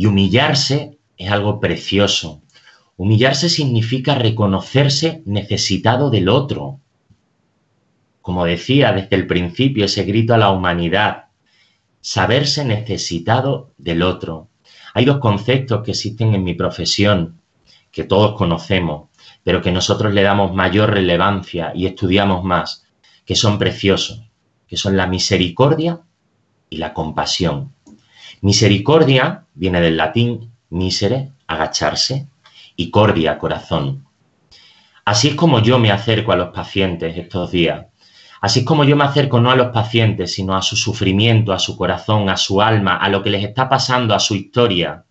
[0.00, 2.40] Y humillarse es algo precioso.
[2.96, 6.80] Humillarse significa reconocerse necesitado del otro.
[8.22, 11.26] Como decía desde el principio, ese grito a la humanidad,
[12.00, 14.48] saberse necesitado del otro.
[14.94, 17.42] Hay dos conceptos que existen en mi profesión,
[17.90, 19.10] que todos conocemos,
[19.44, 22.86] pero que nosotros le damos mayor relevancia y estudiamos más,
[23.26, 24.22] que son preciosos,
[24.66, 26.00] que son la misericordia
[26.70, 27.74] y la compasión.
[28.42, 32.26] Misericordia viene del latín misere, agacharse,
[32.74, 34.06] y cordia, corazón.
[35.04, 37.86] Así es como yo me acerco a los pacientes estos días.
[38.40, 41.58] Así es como yo me acerco no a los pacientes, sino a su sufrimiento, a
[41.58, 45.04] su corazón, a su alma, a lo que les está pasando, a su historia,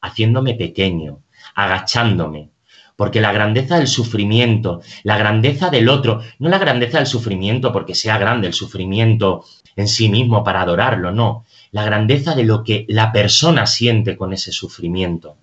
[0.00, 1.22] haciéndome pequeño,
[1.56, 2.50] agachándome.
[2.94, 7.94] Porque la grandeza del sufrimiento, la grandeza del otro, no la grandeza del sufrimiento porque
[7.94, 11.44] sea grande el sufrimiento en sí mismo para adorarlo, no.
[11.70, 15.36] La grandeza de lo que la persona siente con ese sufrimiento.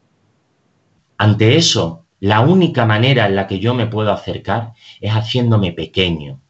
[1.18, 6.42] Ante eso, la única manera en la que yo me puedo acercar es haciéndome pequeño,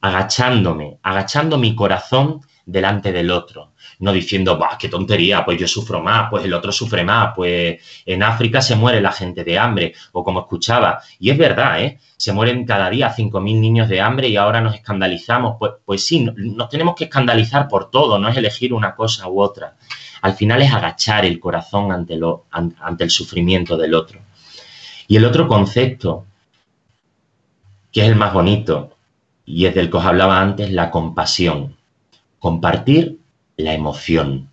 [0.00, 6.02] agachándome, agachando mi corazón delante del otro, no diciendo, bah, qué tontería, pues yo sufro
[6.02, 9.94] más, pues el otro sufre más, pues en África se muere la gente de hambre,
[10.12, 11.98] o como escuchaba, y es verdad, ¿eh?
[12.16, 16.26] Se mueren cada día 5.000 niños de hambre y ahora nos escandalizamos, pues, pues sí,
[16.36, 19.76] nos tenemos que escandalizar por todo, no es elegir una cosa u otra.
[20.22, 24.18] Al final es agachar el corazón ante, lo, ante el sufrimiento del otro.
[25.06, 26.26] Y el otro concepto,
[27.92, 28.96] que es el más bonito,
[29.44, 31.75] y es del que os hablaba antes, la compasión.
[32.38, 33.18] Compartir
[33.56, 34.50] la emoción.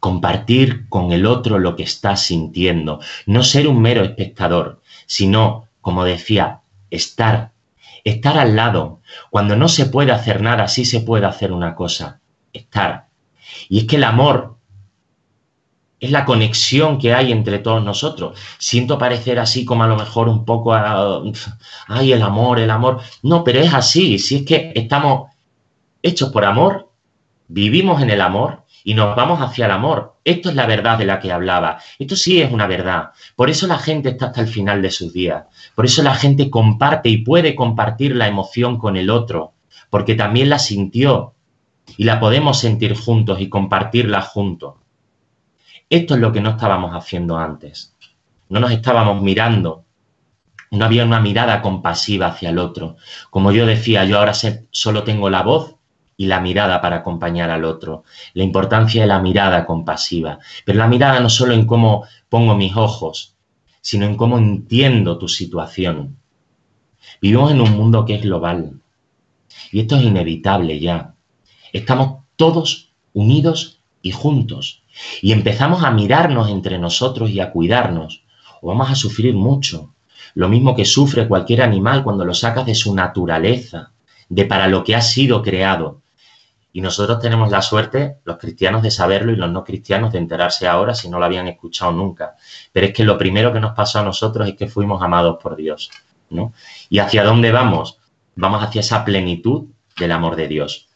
[0.00, 3.00] Compartir con el otro lo que está sintiendo.
[3.26, 7.52] No ser un mero espectador, sino, como decía, estar.
[8.04, 9.00] Estar al lado.
[9.30, 12.20] Cuando no se puede hacer nada, sí se puede hacer una cosa.
[12.52, 13.06] Estar.
[13.68, 14.56] Y es que el amor
[16.00, 18.38] es la conexión que hay entre todos nosotros.
[18.58, 23.00] Siento parecer así como a lo mejor un poco, ay, el amor, el amor.
[23.22, 24.18] No, pero es así.
[24.18, 25.30] Si es que estamos
[26.04, 26.92] hechos por amor,
[27.48, 30.18] vivimos en el amor y nos vamos hacia el amor.
[30.22, 31.80] Esto es la verdad de la que hablaba.
[31.98, 33.12] Esto sí es una verdad.
[33.34, 35.46] Por eso la gente está hasta el final de sus días.
[35.74, 39.54] Por eso la gente comparte y puede compartir la emoción con el otro,
[39.88, 41.34] porque también la sintió
[41.96, 44.74] y la podemos sentir juntos y compartirla juntos.
[45.88, 47.94] Esto es lo que no estábamos haciendo antes.
[48.50, 49.84] No nos estábamos mirando.
[50.70, 52.96] No había una mirada compasiva hacia el otro.
[53.30, 55.76] Como yo decía, yo ahora solo tengo la voz
[56.16, 58.04] y la mirada para acompañar al otro.
[58.34, 60.38] La importancia de la mirada compasiva.
[60.64, 63.34] Pero la mirada no solo en cómo pongo mis ojos,
[63.80, 66.16] sino en cómo entiendo tu situación.
[67.20, 68.80] Vivimos en un mundo que es global.
[69.72, 71.14] Y esto es inevitable ya.
[71.72, 74.84] Estamos todos unidos y juntos
[75.22, 78.24] y empezamos a mirarnos entre nosotros y a cuidarnos,
[78.60, 79.94] o vamos a sufrir mucho.
[80.34, 83.92] Lo mismo que sufre cualquier animal cuando lo sacas de su naturaleza,
[84.28, 86.00] de para lo que ha sido creado.
[86.74, 90.66] Y nosotros tenemos la suerte, los cristianos, de saberlo y los no cristianos de enterarse
[90.66, 92.34] ahora si no lo habían escuchado nunca.
[92.72, 95.56] Pero es que lo primero que nos pasó a nosotros es que fuimos amados por
[95.56, 95.90] Dios.
[96.28, 96.52] ¿no?
[96.90, 97.98] ¿Y hacia dónde vamos?
[98.36, 100.88] Vamos hacia esa plenitud del amor de Dios.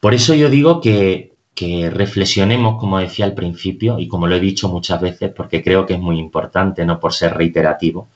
[0.00, 4.40] Por eso yo digo que que reflexionemos, como decía al principio, y como lo he
[4.40, 8.08] dicho muchas veces, porque creo que es muy importante, no por ser reiterativo,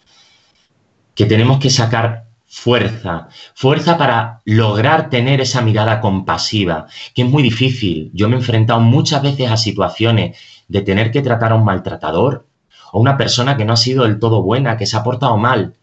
[1.15, 7.45] que tenemos que sacar fuerza, fuerza para lograr tener esa mirada compasiva, que es muy
[7.45, 8.11] difícil.
[8.13, 10.37] Yo me he enfrentado muchas veces a situaciones
[10.67, 12.49] de tener que tratar a un maltratador
[12.93, 15.77] o una persona que no ha sido del todo buena, que se ha portado mal.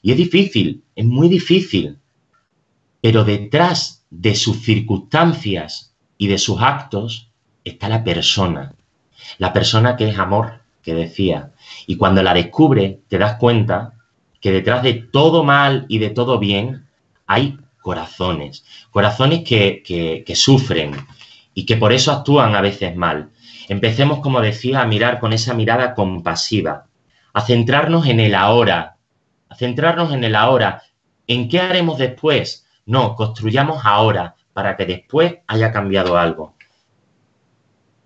[0.00, 1.98] Y es difícil, es muy difícil.
[3.02, 7.28] Pero detrás de sus circunstancias y de sus actos
[7.64, 8.72] está la persona,
[9.36, 11.52] la persona que es amor, que decía.
[11.86, 13.97] Y cuando la descubre, te das cuenta
[14.40, 16.86] que detrás de todo mal y de todo bien
[17.26, 20.92] hay corazones, corazones que, que, sufren
[21.54, 23.30] y que por eso actúan a veces mal.
[23.68, 26.86] Empecemos, como decía, a mirar con esa mirada compasiva,
[27.32, 28.96] a centrarnos en el ahora,
[29.48, 30.82] a centrarnos en el ahora.
[31.26, 32.66] ¿En qué haremos después?
[32.86, 36.56] No, construyamos ahora para que después haya cambiado algo.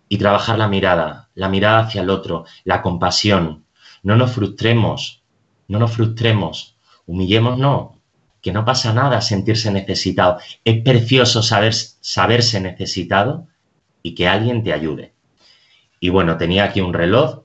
[0.09, 3.65] Y trabajar la mirada, la mirada hacia el otro, la compasión.
[4.03, 5.22] No nos frustremos,
[5.69, 7.93] no nos frustremos, humillémonos,
[8.43, 10.39] que no pasa nada sentirse necesitado.
[10.65, 13.47] Es precioso saber, saberse necesitado
[14.03, 15.15] y que alguien te ayude.
[16.01, 17.45] Y bueno, tenía aquí un reloj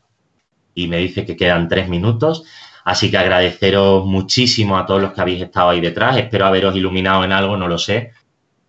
[0.73, 2.43] y me dice que quedan tres minutos.
[2.83, 6.17] Así que agradeceros muchísimo a todos los que habéis estado ahí detrás.
[6.17, 8.13] Espero haberos iluminado en algo, no lo sé.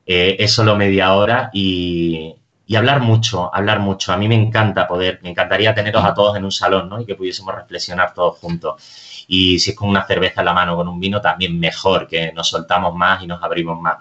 [0.04, 2.34] Eh, es solo media hora y,
[2.66, 4.12] y, hablar mucho, hablar mucho.
[4.12, 7.00] A mí me encanta poder, me encantaría teneros a todos en un salón, ¿no?
[7.00, 8.82] Y que pudiésemos reflexionar todos juntos.
[9.28, 12.32] Y si es con una cerveza en la mano, con un vino, también mejor, que
[12.32, 13.98] nos soltamos más y nos abrimos más.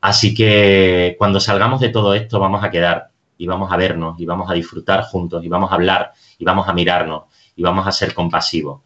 [0.00, 4.24] Así que cuando salgamos de todo esto vamos a quedar y vamos a vernos y
[4.24, 7.24] vamos a disfrutar juntos y vamos a hablar y vamos a mirarnos
[7.56, 8.82] y vamos a ser compasivos.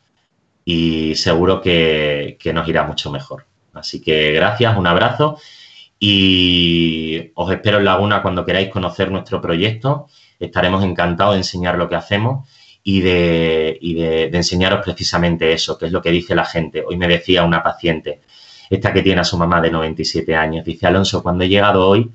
[0.65, 3.45] Y seguro que, que nos irá mucho mejor.
[3.75, 5.39] Así que gracias, un abrazo
[5.99, 10.07] y os espero en Laguna cuando queráis conocer nuestro proyecto.
[10.39, 12.49] Estaremos encantados de enseñar lo que hacemos
[12.83, 13.79] y, de,
[14.31, 16.83] de, enseñaros precisamente eso, que es lo que dice la gente.
[16.87, 18.21] Hoy me decía una paciente,
[18.71, 22.11] esta que tiene a su mamá de 97 años, dice, Alonso, cuando he llegado hoy,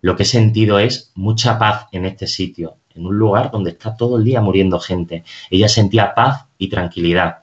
[0.00, 3.96] lo que he sentido es mucha paz en este sitio, en un lugar donde está
[3.96, 5.24] todo el día muriendo gente.
[5.50, 7.40] Ella sentía paz y tranquilidad.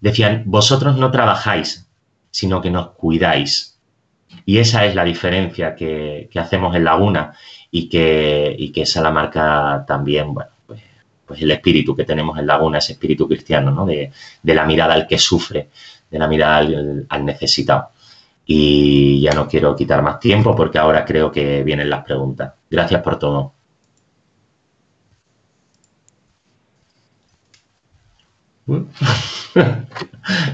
[0.00, 1.88] Decían, vosotros no trabajáis,
[2.30, 3.78] sino que nos cuidáis.
[4.46, 7.34] Y esa es la diferencia que, hacemos en Laguna
[7.70, 10.50] y que, y que esa la marca también, bueno,
[11.30, 13.86] pues el espíritu que tenemos en Laguna, ese espíritu cristiano, ¿no?
[13.86, 14.10] De,
[14.42, 15.68] la mirada al que sufre,
[16.10, 16.66] de la mirada
[17.08, 17.90] al, necesitado.
[18.44, 22.52] Y ya no quiero quitar más tiempo porque ahora creo que vienen las preguntas.
[22.68, 23.52] Gracias por todo.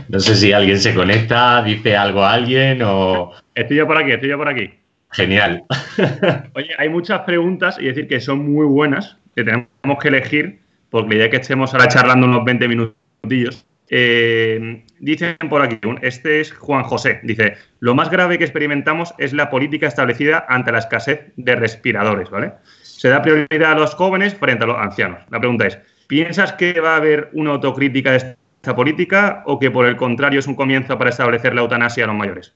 [0.08, 3.32] no sé si alguien se conecta, dice algo a alguien o...
[3.54, 4.74] Estoy yo por aquí, estoy yo por aquí.
[5.10, 5.64] Genial.
[6.54, 9.70] Oye, hay muchas preguntas y decir que son muy buenas, que tenemos
[10.02, 10.65] que elegir
[10.96, 16.54] porque ya que estemos ahora charlando unos 20 minutillos, eh, dicen por aquí, este es
[16.54, 21.34] Juan José, dice, lo más grave que experimentamos es la política establecida ante la escasez
[21.36, 22.52] de respiradores, ¿vale?
[22.80, 25.20] Se da prioridad a los jóvenes frente a los ancianos.
[25.28, 29.70] La pregunta es, ¿piensas que va a haber una autocrítica de esta política o que
[29.70, 32.54] por el contrario es un comienzo para establecer la eutanasia a los mayores?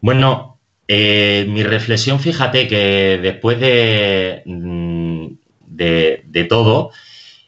[0.00, 5.03] Bueno, eh, mi reflexión, fíjate que después de mm,
[5.76, 6.90] de, todo.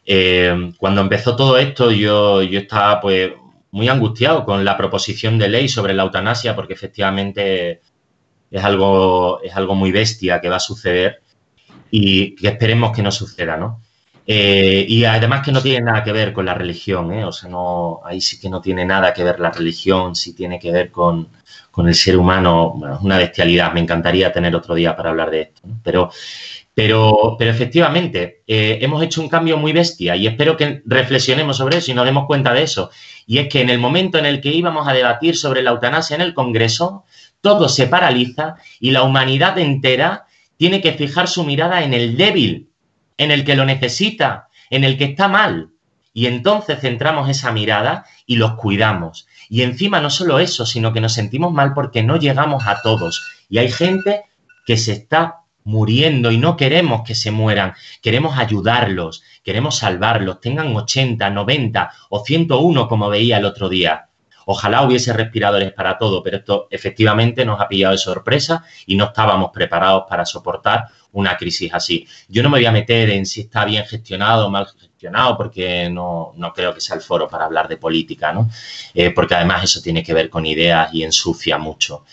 [0.05, 3.33] Eh, cuando empezó todo esto, yo, yo estaba pues
[3.71, 7.81] muy angustiado con la proposición de ley sobre la eutanasia, porque efectivamente
[8.51, 11.21] es algo, es algo muy bestia que va a suceder
[11.91, 13.81] y que esperemos que no suceda, ¿no?
[14.29, 17.25] Eh, y además que no tiene nada que ver con la religión, ¿eh?
[17.25, 20.59] O sea, no, ahí sí que no tiene nada que ver la religión, sí tiene
[20.59, 21.29] que ver con,
[21.77, 25.43] el ser humano, bueno, es una bestialidad, me encantaría tener otro día para hablar de
[25.43, 26.11] esto, pero
[26.77, 31.79] pero, pero efectivamente, eh, hemos hecho un cambio muy bestia y espero que reflexionemos sobre
[31.79, 32.91] eso y nos demos cuenta de eso.
[33.27, 36.17] Y es que en el momento en el que íbamos a debatir sobre la eutanasia
[36.17, 37.05] en el Congreso,
[37.41, 40.27] todo se paraliza y la humanidad entera
[40.59, 42.69] tiene que fijar su mirada en el débil,
[43.17, 45.71] en el que lo necesita, en el que está mal.
[46.13, 49.27] Y entonces centramos esa mirada y los cuidamos.
[49.49, 53.27] Y encima no solo eso, sino que nos sentimos mal porque no llegamos a todos.
[53.49, 54.25] Y hay gente
[54.67, 60.75] que se está muriendo y no queremos que se mueran, queremos ayudarlos, queremos salvarlos, tengan
[60.75, 64.09] 80, 90 o 101 como veía el otro día.
[64.49, 69.07] Ojalá hubiese respiradores para todo, pero esto efectivamente nos ha pillado de sorpresa y no
[69.07, 72.07] estábamos preparados para soportar una crisis así.
[72.29, 75.91] Yo no me voy a meter en si está bien gestionado o mal gestionado, porque
[75.91, 78.49] no, creo que sea el foro para hablar de política, ¿no?
[78.95, 82.05] Eh, porque además eso tiene que ver con ideas y ensucia mucho.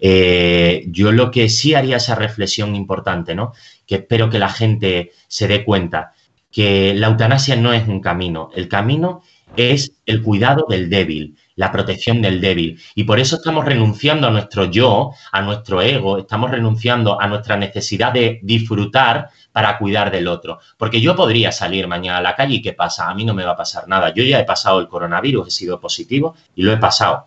[0.00, 3.52] Eh, yo lo que sí haría esa reflexión importante, ¿no?
[3.86, 6.14] Que espero que la gente se dé cuenta
[6.50, 9.22] que la eutanasia no es un camino, el camino
[9.56, 12.80] es el cuidado del débil, la protección del débil.
[12.94, 17.56] Y por eso estamos renunciando a nuestro yo, a nuestro ego, estamos renunciando a nuestra
[17.56, 20.60] necesidad de disfrutar para cuidar del otro.
[20.76, 23.08] Porque yo podría salir mañana a la calle y ¿qué pasa?
[23.08, 24.12] A mí no me va a pasar nada.
[24.14, 27.26] Yo ya he pasado el coronavirus, he sido positivo y lo he pasado.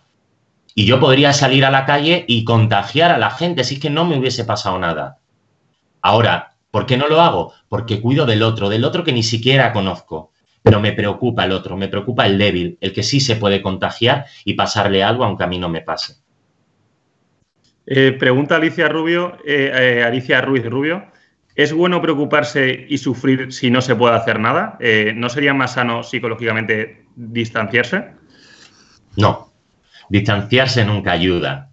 [0.76, 3.90] Y yo podría salir a la calle y contagiar a la gente si es que
[3.90, 5.20] no me hubiese pasado nada.
[6.02, 7.54] Ahora, ¿por qué no lo hago?
[7.70, 10.32] Porque cuido del otro, del otro que ni siquiera conozco.
[10.66, 14.28] pero me preocupa el otro, me preocupa el débil, el que sí se puede contagiar
[14.46, 16.24] y pasarle algo aunque a mí no me pase.
[17.86, 21.06] Eh, pregunta Alicia Rubio, eh, eh, Alicia Ruiz Rubio.
[21.56, 24.80] ¿Es bueno preocuparse y sufrir si no se puede hacer nada?
[25.14, 28.06] ¿No sería más sano psicológicamente distanciarse?
[29.18, 29.53] No,
[30.10, 31.70] distanciarse nunca ayuda.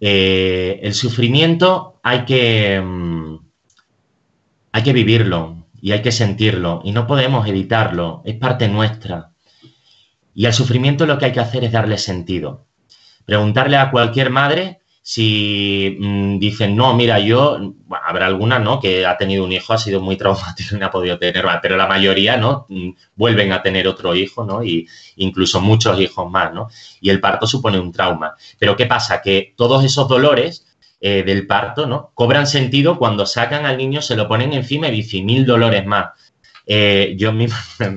[0.00, 3.38] el sufrimiento hay que, mm,
[4.72, 9.30] hay que vivirlo y hay que sentirlo y no podemos evitarlo, es parte nuestra.
[10.34, 12.66] Y al sufrimiento lo que hay que hacer es darle sentido.
[13.24, 17.74] Preguntarle a cualquier madre si mm, dicen, no, mira, yo,
[18.04, 18.78] habrá alguna, ¿no?
[18.78, 21.58] Que ha tenido un hijo, ha sido muy traumático y no ha podido tener más,
[21.60, 22.66] pero la mayoría, ¿no?
[22.68, 24.62] Mm, vuelven a tener otro hijo, ¿no?
[24.62, 26.68] Y incluso muchos hijos más, ¿no?
[27.00, 28.34] Y el parto supone un trauma.
[28.58, 29.20] Pero ¿qué pasa?
[29.20, 30.66] Que todos esos dolores
[31.00, 32.12] eh, del parto, ¿no?
[32.14, 36.10] Cobran sentido cuando sacan al niño, se lo ponen encima y dicen mil dolores más.
[36.64, 37.48] Eh, yo, mi,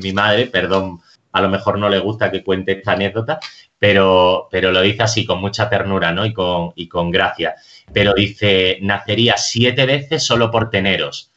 [0.01, 1.01] mi madre, perdón,
[1.31, 3.39] a lo mejor no le gusta que cuente esta anécdota,
[3.85, 6.25] pero, pero lo dice así con mucha ternura, ¿no?
[6.25, 7.53] Y con, y con gracia.
[7.93, 11.31] Pero dice, nacería siete veces solo por teneros.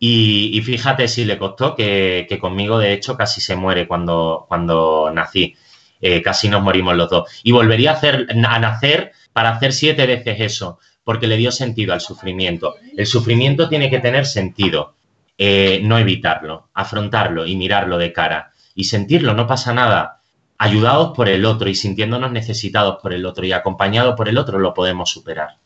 [0.00, 5.54] Y, fíjate si le costó que, conmigo, de hecho, casi se muere cuando, cuando nací.
[6.00, 7.30] Eh, casi nos morimos los dos.
[7.44, 11.92] Y volvería a, hacer, a nacer para hacer siete veces eso, porque le dio sentido
[11.92, 12.74] al sufrimiento.
[12.96, 14.96] El sufrimiento tiene que tener sentido,
[15.38, 18.50] eh, no evitarlo, afrontarlo y mirarlo de cara.
[18.74, 20.17] Y sentirlo, no pasa nada
[20.58, 24.58] ayudados por el otro y sintiéndonos necesitados por el otro y acompañados por el otro,
[24.58, 25.58] lo podemos superar.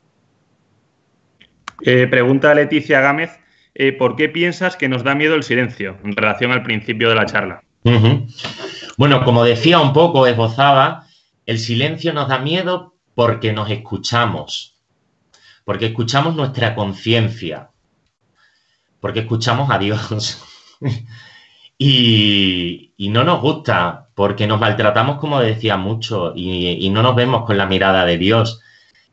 [1.81, 3.41] Eh, pregunta Leticia Gámez,
[3.75, 7.15] eh, ¿por qué piensas que nos da miedo el silencio en relación al principio de
[7.15, 7.63] la charla?
[8.97, 11.07] Bueno, como decía un poco, esbozaba,
[11.47, 14.79] el silencio nos da miedo porque nos escuchamos,
[15.65, 17.71] porque escuchamos nuestra conciencia,
[19.01, 20.45] porque escuchamos a Dios.
[21.79, 27.45] y, y no nos gusta porque nos maltratamos, como decía mucho, y, no nos vemos
[27.45, 28.61] con la mirada de Dios,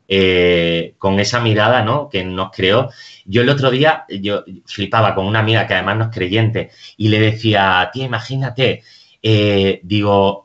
[0.08, 2.08] eh, con esa mirada ¿no?
[2.08, 2.90] que nos creó.
[3.24, 7.08] Yo el otro día, yo flipaba con una amiga que además no es creyente, y
[7.08, 8.82] le decía, tía, imagínate,
[9.22, 10.44] eh, digo,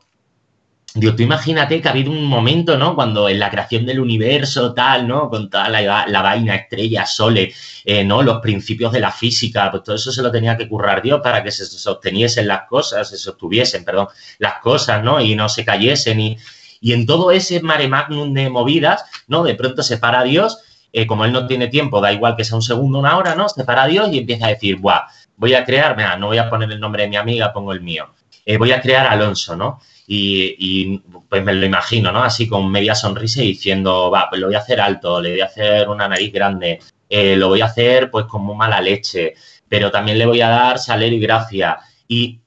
[0.95, 2.95] Digo, tú imagínate que ha habido un momento, ¿no?
[2.95, 5.29] Cuando en la creación del universo, tal, ¿no?
[5.29, 8.23] Con toda la, vaina, estrella, soles, eh, ¿no?
[8.23, 11.43] Los principios de la física, pues todo eso se lo tenía que currar Dios para
[11.43, 14.07] que se sosteniesen las cosas, se sostuviesen, perdón,
[14.39, 15.19] las cosas, ¿no?
[15.19, 16.17] Y no se cayesen.
[16.21, 16.37] Y,
[16.79, 19.43] y en todo ese mare magnum de movidas, ¿no?
[19.43, 20.59] De pronto se para Dios,
[20.93, 23.49] eh, como él no tiene tiempo, da igual que sea un segundo, una hora, ¿no?
[23.49, 25.07] Se para Dios y empieza a decir, ¡buah!
[25.35, 27.81] Voy a crear, mira, no voy a poner el nombre de mi amiga, pongo el
[27.81, 28.07] mío.
[28.45, 29.81] Eh, voy a crear Alonso, ¿no?
[30.07, 30.99] Y,
[31.29, 32.23] pues me lo imagino, ¿no?
[32.23, 35.41] Así con media sonrisa y diciendo, va, pues lo voy a hacer alto, le voy
[35.41, 36.79] a hacer una nariz grande,
[37.09, 39.33] eh, lo voy a hacer pues con muy mala leche,
[39.67, 41.79] pero también le voy a dar saler y gracia.
[42.07, 42.41] Y,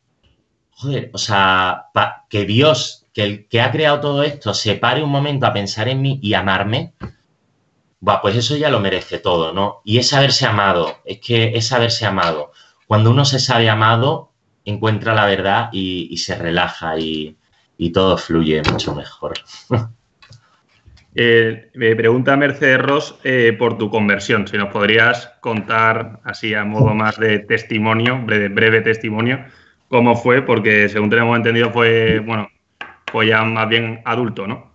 [0.71, 1.87] joder, o sea,
[2.29, 5.89] que Dios, que el que ha creado todo esto, se pare un momento a pensar
[5.89, 6.95] en mí y amarme,
[8.07, 9.81] va, pues eso ya lo merece todo, ¿no?
[9.85, 12.53] Y es saberse amado, es que es saberse amado.
[12.87, 14.33] Cuando uno se sabe amado,
[14.65, 17.37] encuentra la verdad y se relaja y,
[17.79, 19.35] y todo fluye mucho mejor.
[21.21, 26.65] Eh, me pregunta Mercedes Ross eh, por tu conversión, si nos podrías contar así a
[26.65, 29.45] modo más de testimonio, breve, breve testimonio,
[29.89, 32.49] cómo fue, porque según tenemos entendido fue, bueno,
[33.11, 34.71] fue ya más bien adulto, ¿no?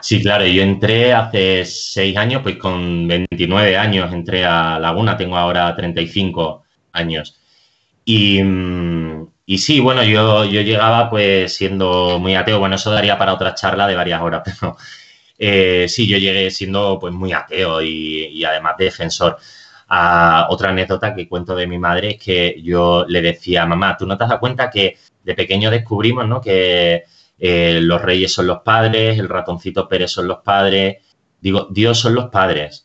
[0.00, 5.36] Sí, claro, yo entré hace seis años, pues con 29 años entré a Laguna, tengo
[5.36, 7.38] ahora 35 años.
[8.04, 12.58] Y, mm, y sí, bueno, yo, yo llegaba pues siendo muy ateo.
[12.58, 14.76] Bueno, eso daría para otra charla de varias horas, pero
[15.38, 19.38] eh, sí, yo llegué siendo pues muy ateo y, además defensor.
[19.88, 24.04] A otra anécdota que cuento de mi madre es que yo le decía, mamá, ¿tú
[24.06, 26.40] no te has dado cuenta que de pequeño descubrimos ¿no?
[26.40, 27.04] que
[27.38, 30.96] eh, los reyes son los padres, el ratoncito Pérez son los padres?
[31.40, 32.84] Digo, Dios son los padres.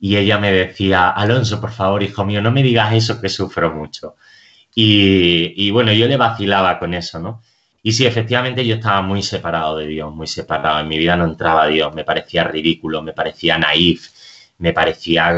[0.00, 3.72] Y ella me decía, Alonso, por favor, hijo mío, no me digas eso que sufro
[3.72, 4.16] mucho.
[4.74, 7.42] Y, bueno, yo le vacilaba con eso, ¿no?
[7.82, 10.80] Y sí, efectivamente yo estaba muy separado de Dios, muy separado.
[10.80, 14.08] En mi vida no entraba Dios, me parecía ridículo, me parecía naif,
[14.58, 15.34] me parecía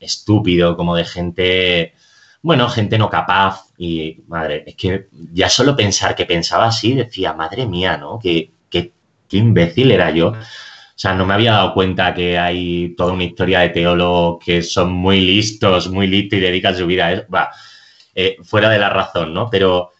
[0.00, 1.94] estúpido, como de gente,
[2.42, 3.66] bueno, gente no capaz.
[3.78, 8.18] Y madre, es que ya solo pensar que pensaba así, decía, madre mía, ¿no?
[8.18, 8.92] Qué, qué,
[9.28, 10.28] qué imbécil era yo.
[10.30, 14.62] O sea, no me había dado cuenta que hay toda una historia de teólogos que
[14.62, 17.24] son muy listos, muy listos y dedican su vida a eso.
[18.14, 19.48] Eh, fuera de la razón, ¿no?
[19.50, 19.90] Pero,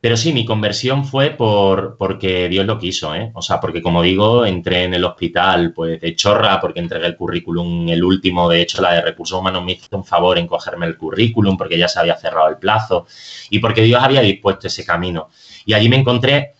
[0.00, 3.30] Pero sí, mi conversión fue por, porque Dios lo quiso, ¿eh?
[3.34, 7.16] O sea, porque como digo, entré en el hospital pues de chorra porque entregué el
[7.16, 10.86] currículum, el último, de hecho la de recursos humanos me hizo un favor en cogerme
[10.86, 13.06] el currículum porque ya se había cerrado el plazo
[13.50, 15.30] y porque Dios había dispuesto ese camino.
[15.64, 16.52] Y allí me encontré,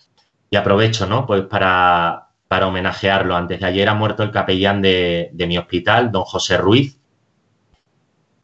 [0.54, 1.26] y aprovecho, ¿no?
[1.26, 3.34] Pues para, para homenajearlo.
[3.34, 6.96] Antes de ayer ha muerto el capellán de, mi hospital, don José Ruiz,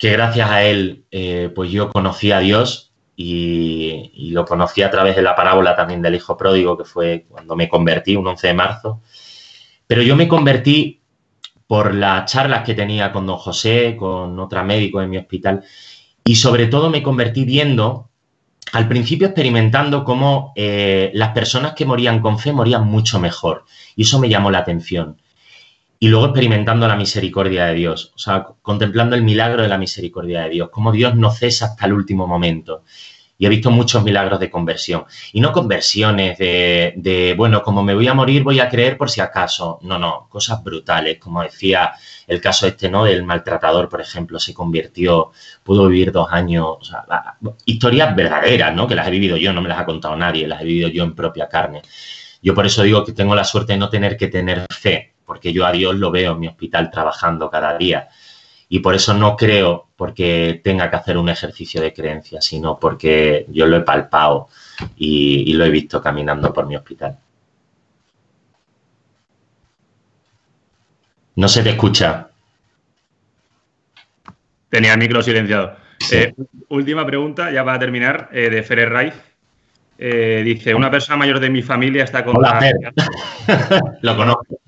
[0.00, 5.14] que gracias a él, eh, pues yo conocí a Dios y, lo conocí a través
[5.14, 8.54] de la parábola también del hijo pródigo, que fue cuando me convertí, un 11 de
[8.54, 9.02] marzo.
[9.86, 11.02] Pero yo me convertí
[11.66, 15.62] por las charlas que tenía con don José, con otra médico en mi hospital,
[16.24, 18.08] y sobre todo me convertí viendo,
[18.72, 24.02] al principio experimentando cómo eh, las personas que morían con fe morían mucho mejor, y
[24.02, 25.20] eso me llamó la atención.
[26.00, 30.42] Y luego experimentando la misericordia de Dios, o sea, contemplando el milagro de la misericordia
[30.42, 32.82] de Dios, cómo Dios no cesa hasta el último momento
[33.40, 35.06] y he visto muchos milagros de conversión.
[35.32, 39.22] Y no conversiones de, bueno, como me voy a morir, voy a creer por si
[39.22, 39.78] acaso.
[39.80, 41.92] No, no, cosas brutales, como decía
[42.26, 43.04] el caso este, ¿no?
[43.04, 45.32] Del maltratador, por ejemplo, se convirtió,
[45.64, 46.66] pudo vivir dos años.
[46.80, 47.06] O sea,
[47.64, 48.86] historias verdaderas, ¿no?
[48.86, 51.02] Que las he vivido yo, no me las ha contado nadie, las he vivido yo
[51.04, 51.80] en propia carne.
[52.42, 55.52] Yo por eso digo que tengo la suerte de no tener que tener fe, porque
[55.52, 58.08] yo a Dios lo veo en mi hospital trabajando cada día
[58.68, 63.46] y por eso no creo porque tenga que hacer un ejercicio de creencia, sino porque
[63.48, 64.48] yo lo he palpado
[64.96, 67.16] y, lo he visto caminando por mi hospital.
[71.36, 72.28] No se te escucha.
[74.68, 75.76] Tenía el micro silenciado.
[76.10, 76.34] Eh,
[76.70, 79.29] última pregunta, ya para terminar, eh, de Ferrer Raiz.
[80.02, 82.38] Eh, dice, una persona mayor de mi familia está con...
[82.38, 82.74] Hola, Fer.
[84.00, 84.58] Lo conozco.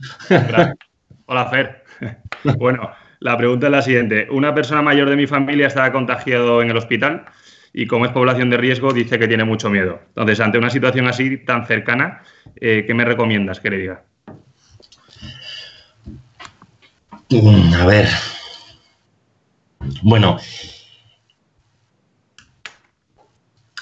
[1.26, 1.82] Hola, Fer.
[2.58, 4.26] Bueno, la pregunta es la siguiente.
[4.30, 7.24] Una persona mayor de mi familia está contagiado en el hospital
[7.72, 10.00] y como es población de riesgo dice que tiene mucho miedo.
[10.08, 12.22] Entonces, ante una situación así tan cercana,
[12.56, 14.02] eh, ¿qué me recomiendas que le diga?
[17.30, 18.08] Mm, a ver.
[20.02, 20.36] Bueno.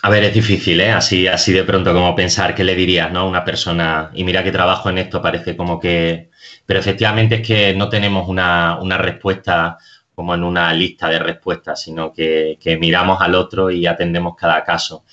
[0.02, 0.92] A ver, es difícil, ¿eh?
[0.92, 3.28] Así, así de pronto como pensar qué le dirías, ¿no?
[3.28, 6.30] Una persona, y mira que trabajo en esto, parece como que
[6.66, 9.76] pero efectivamente es que no tenemos una, respuesta
[10.14, 15.04] como en una lista de respuestas, sino que, miramos al otro y atendemos cada caso.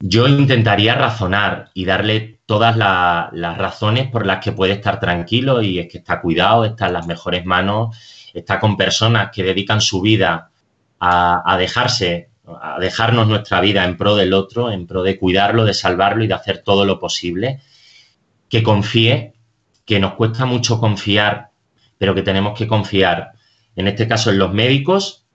[0.00, 5.78] Yo intentaría razonar y darle todas las razones por las que puede estar tranquilo y
[5.78, 7.96] es que está cuidado, está en las mejores manos,
[8.34, 10.50] está con personas que dedican su vida
[10.98, 12.29] a, a dejarse,
[12.60, 16.26] a dejarnos nuestra vida en pro del otro, en pro de cuidarlo, de salvarlo y
[16.26, 17.60] de hacer todo lo posible,
[18.48, 19.34] que confíe
[19.84, 21.50] que nos cuesta mucho confiar,
[21.98, 23.32] pero que tenemos que confiar,
[23.74, 25.26] en este caso en los médicos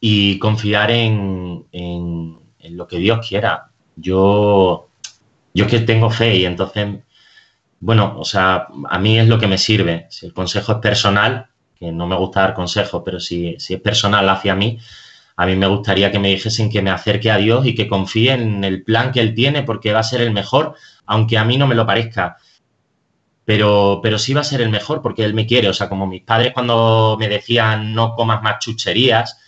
[0.00, 1.66] y confiar en,
[2.62, 3.70] lo que Dios quiera.
[3.96, 4.88] Yo,
[5.54, 7.00] yo es que tengo fe y entonces,
[7.80, 10.06] bueno, o sea, a mí es lo que me sirve.
[10.10, 13.80] Si el consejo es personal, que no me gusta dar consejos, pero si, si es
[13.80, 14.78] personal hacia mí,
[15.40, 18.32] a mí me gustaría que me dijesen que me acerque a Dios y que confíe
[18.32, 20.74] en el plan que Él tiene porque va a ser el mejor,
[21.06, 22.36] aunque a mí no me lo parezca
[23.50, 25.68] pero, pero sí va a ser el mejor porque él me quiere.
[25.68, 29.40] O sea, como mis padres cuando me decían no comas más chucherías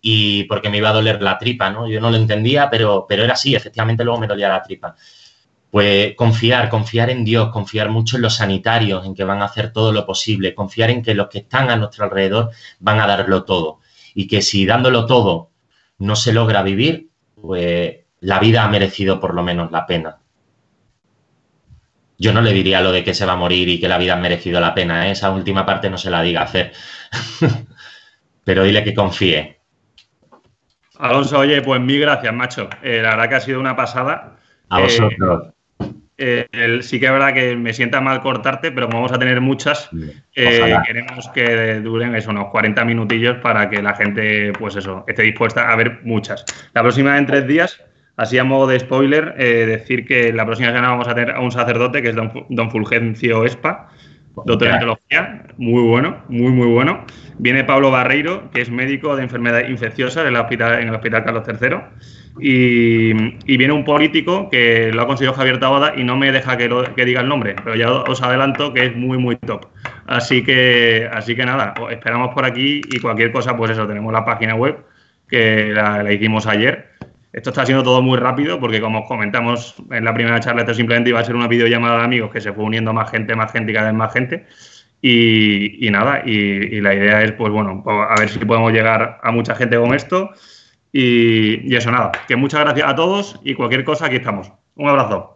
[0.00, 1.86] y porque me iba a doler la tripa, ¿no?
[1.86, 4.96] Yo no lo entendía, pero, pero era así, efectivamente luego me dolía la tripa.
[5.70, 9.74] Pues confiar, confiar en Dios, confiar mucho en los sanitarios, en que van a hacer
[9.74, 13.44] todo lo posible, confiar en que los que están a nuestro alrededor van a darlo
[13.44, 13.80] todo.
[14.14, 15.50] Y que si dándolo todo
[15.98, 20.18] no se logra vivir, pues la vida ha merecido por lo menos la pena.
[22.16, 24.14] Yo no le diría lo de que se va a morir y que la vida
[24.14, 25.08] ha merecido la pena.
[25.08, 25.10] ¿eh?
[25.10, 26.72] Esa última parte no se la diga a hacer.
[28.44, 29.60] Pero dile que confíe.
[30.98, 32.68] Alonso, oye, pues mil gracias, macho.
[32.82, 34.36] Eh, la verdad que ha sido una pasada.
[34.68, 35.48] A vosotros.
[35.48, 35.52] Eh,
[36.16, 39.90] sí que es verdad que me sienta mal cortarte, pero como vamos a tener muchas,
[40.32, 45.70] queremos que duren eso, unos 40 minutillos para que la gente, pues eso, esté dispuesta
[45.70, 46.44] a ver muchas.
[46.72, 47.84] La próxima en tres días
[48.16, 51.40] Así a modo de spoiler, eh, decir que la próxima semana vamos a tener a
[51.40, 53.88] un sacerdote que es don, Fulgencio Espa,
[54.42, 57.04] teología, muy bueno, muy, muy bueno.
[57.38, 61.24] Viene Pablo Barreiro, que es médico de enfermedades infecciosas en el Hospital, en el hospital
[61.24, 61.76] Carlos III.
[62.40, 63.12] Y,
[63.56, 67.04] viene un político que lo ha conseguido Javier Tabada y no me deja que, que,
[67.04, 69.66] diga el nombre, pero ya os adelanto que es muy, muy top.
[70.06, 74.24] Así que, así que nada, esperamos por aquí y cualquier cosa, pues eso, tenemos la
[74.24, 74.84] página web
[75.28, 76.93] que la hicimos ayer
[77.34, 81.10] esto está siendo todo muy rápido porque, como comentamos en la primera charla, esto simplemente
[81.10, 83.72] iba a ser una videollamada de amigos que se fue uniendo más gente, más gente
[83.72, 84.46] y cada vez más gente.
[85.02, 89.32] Y, nada, y, la idea es, pues bueno, pues, a ver si podemos llegar a
[89.32, 90.30] mucha gente con esto
[90.92, 94.52] Y, y eso nada, que muchas gracias a todos y cualquier cosa aquí estamos.
[94.76, 95.33] Un abrazo.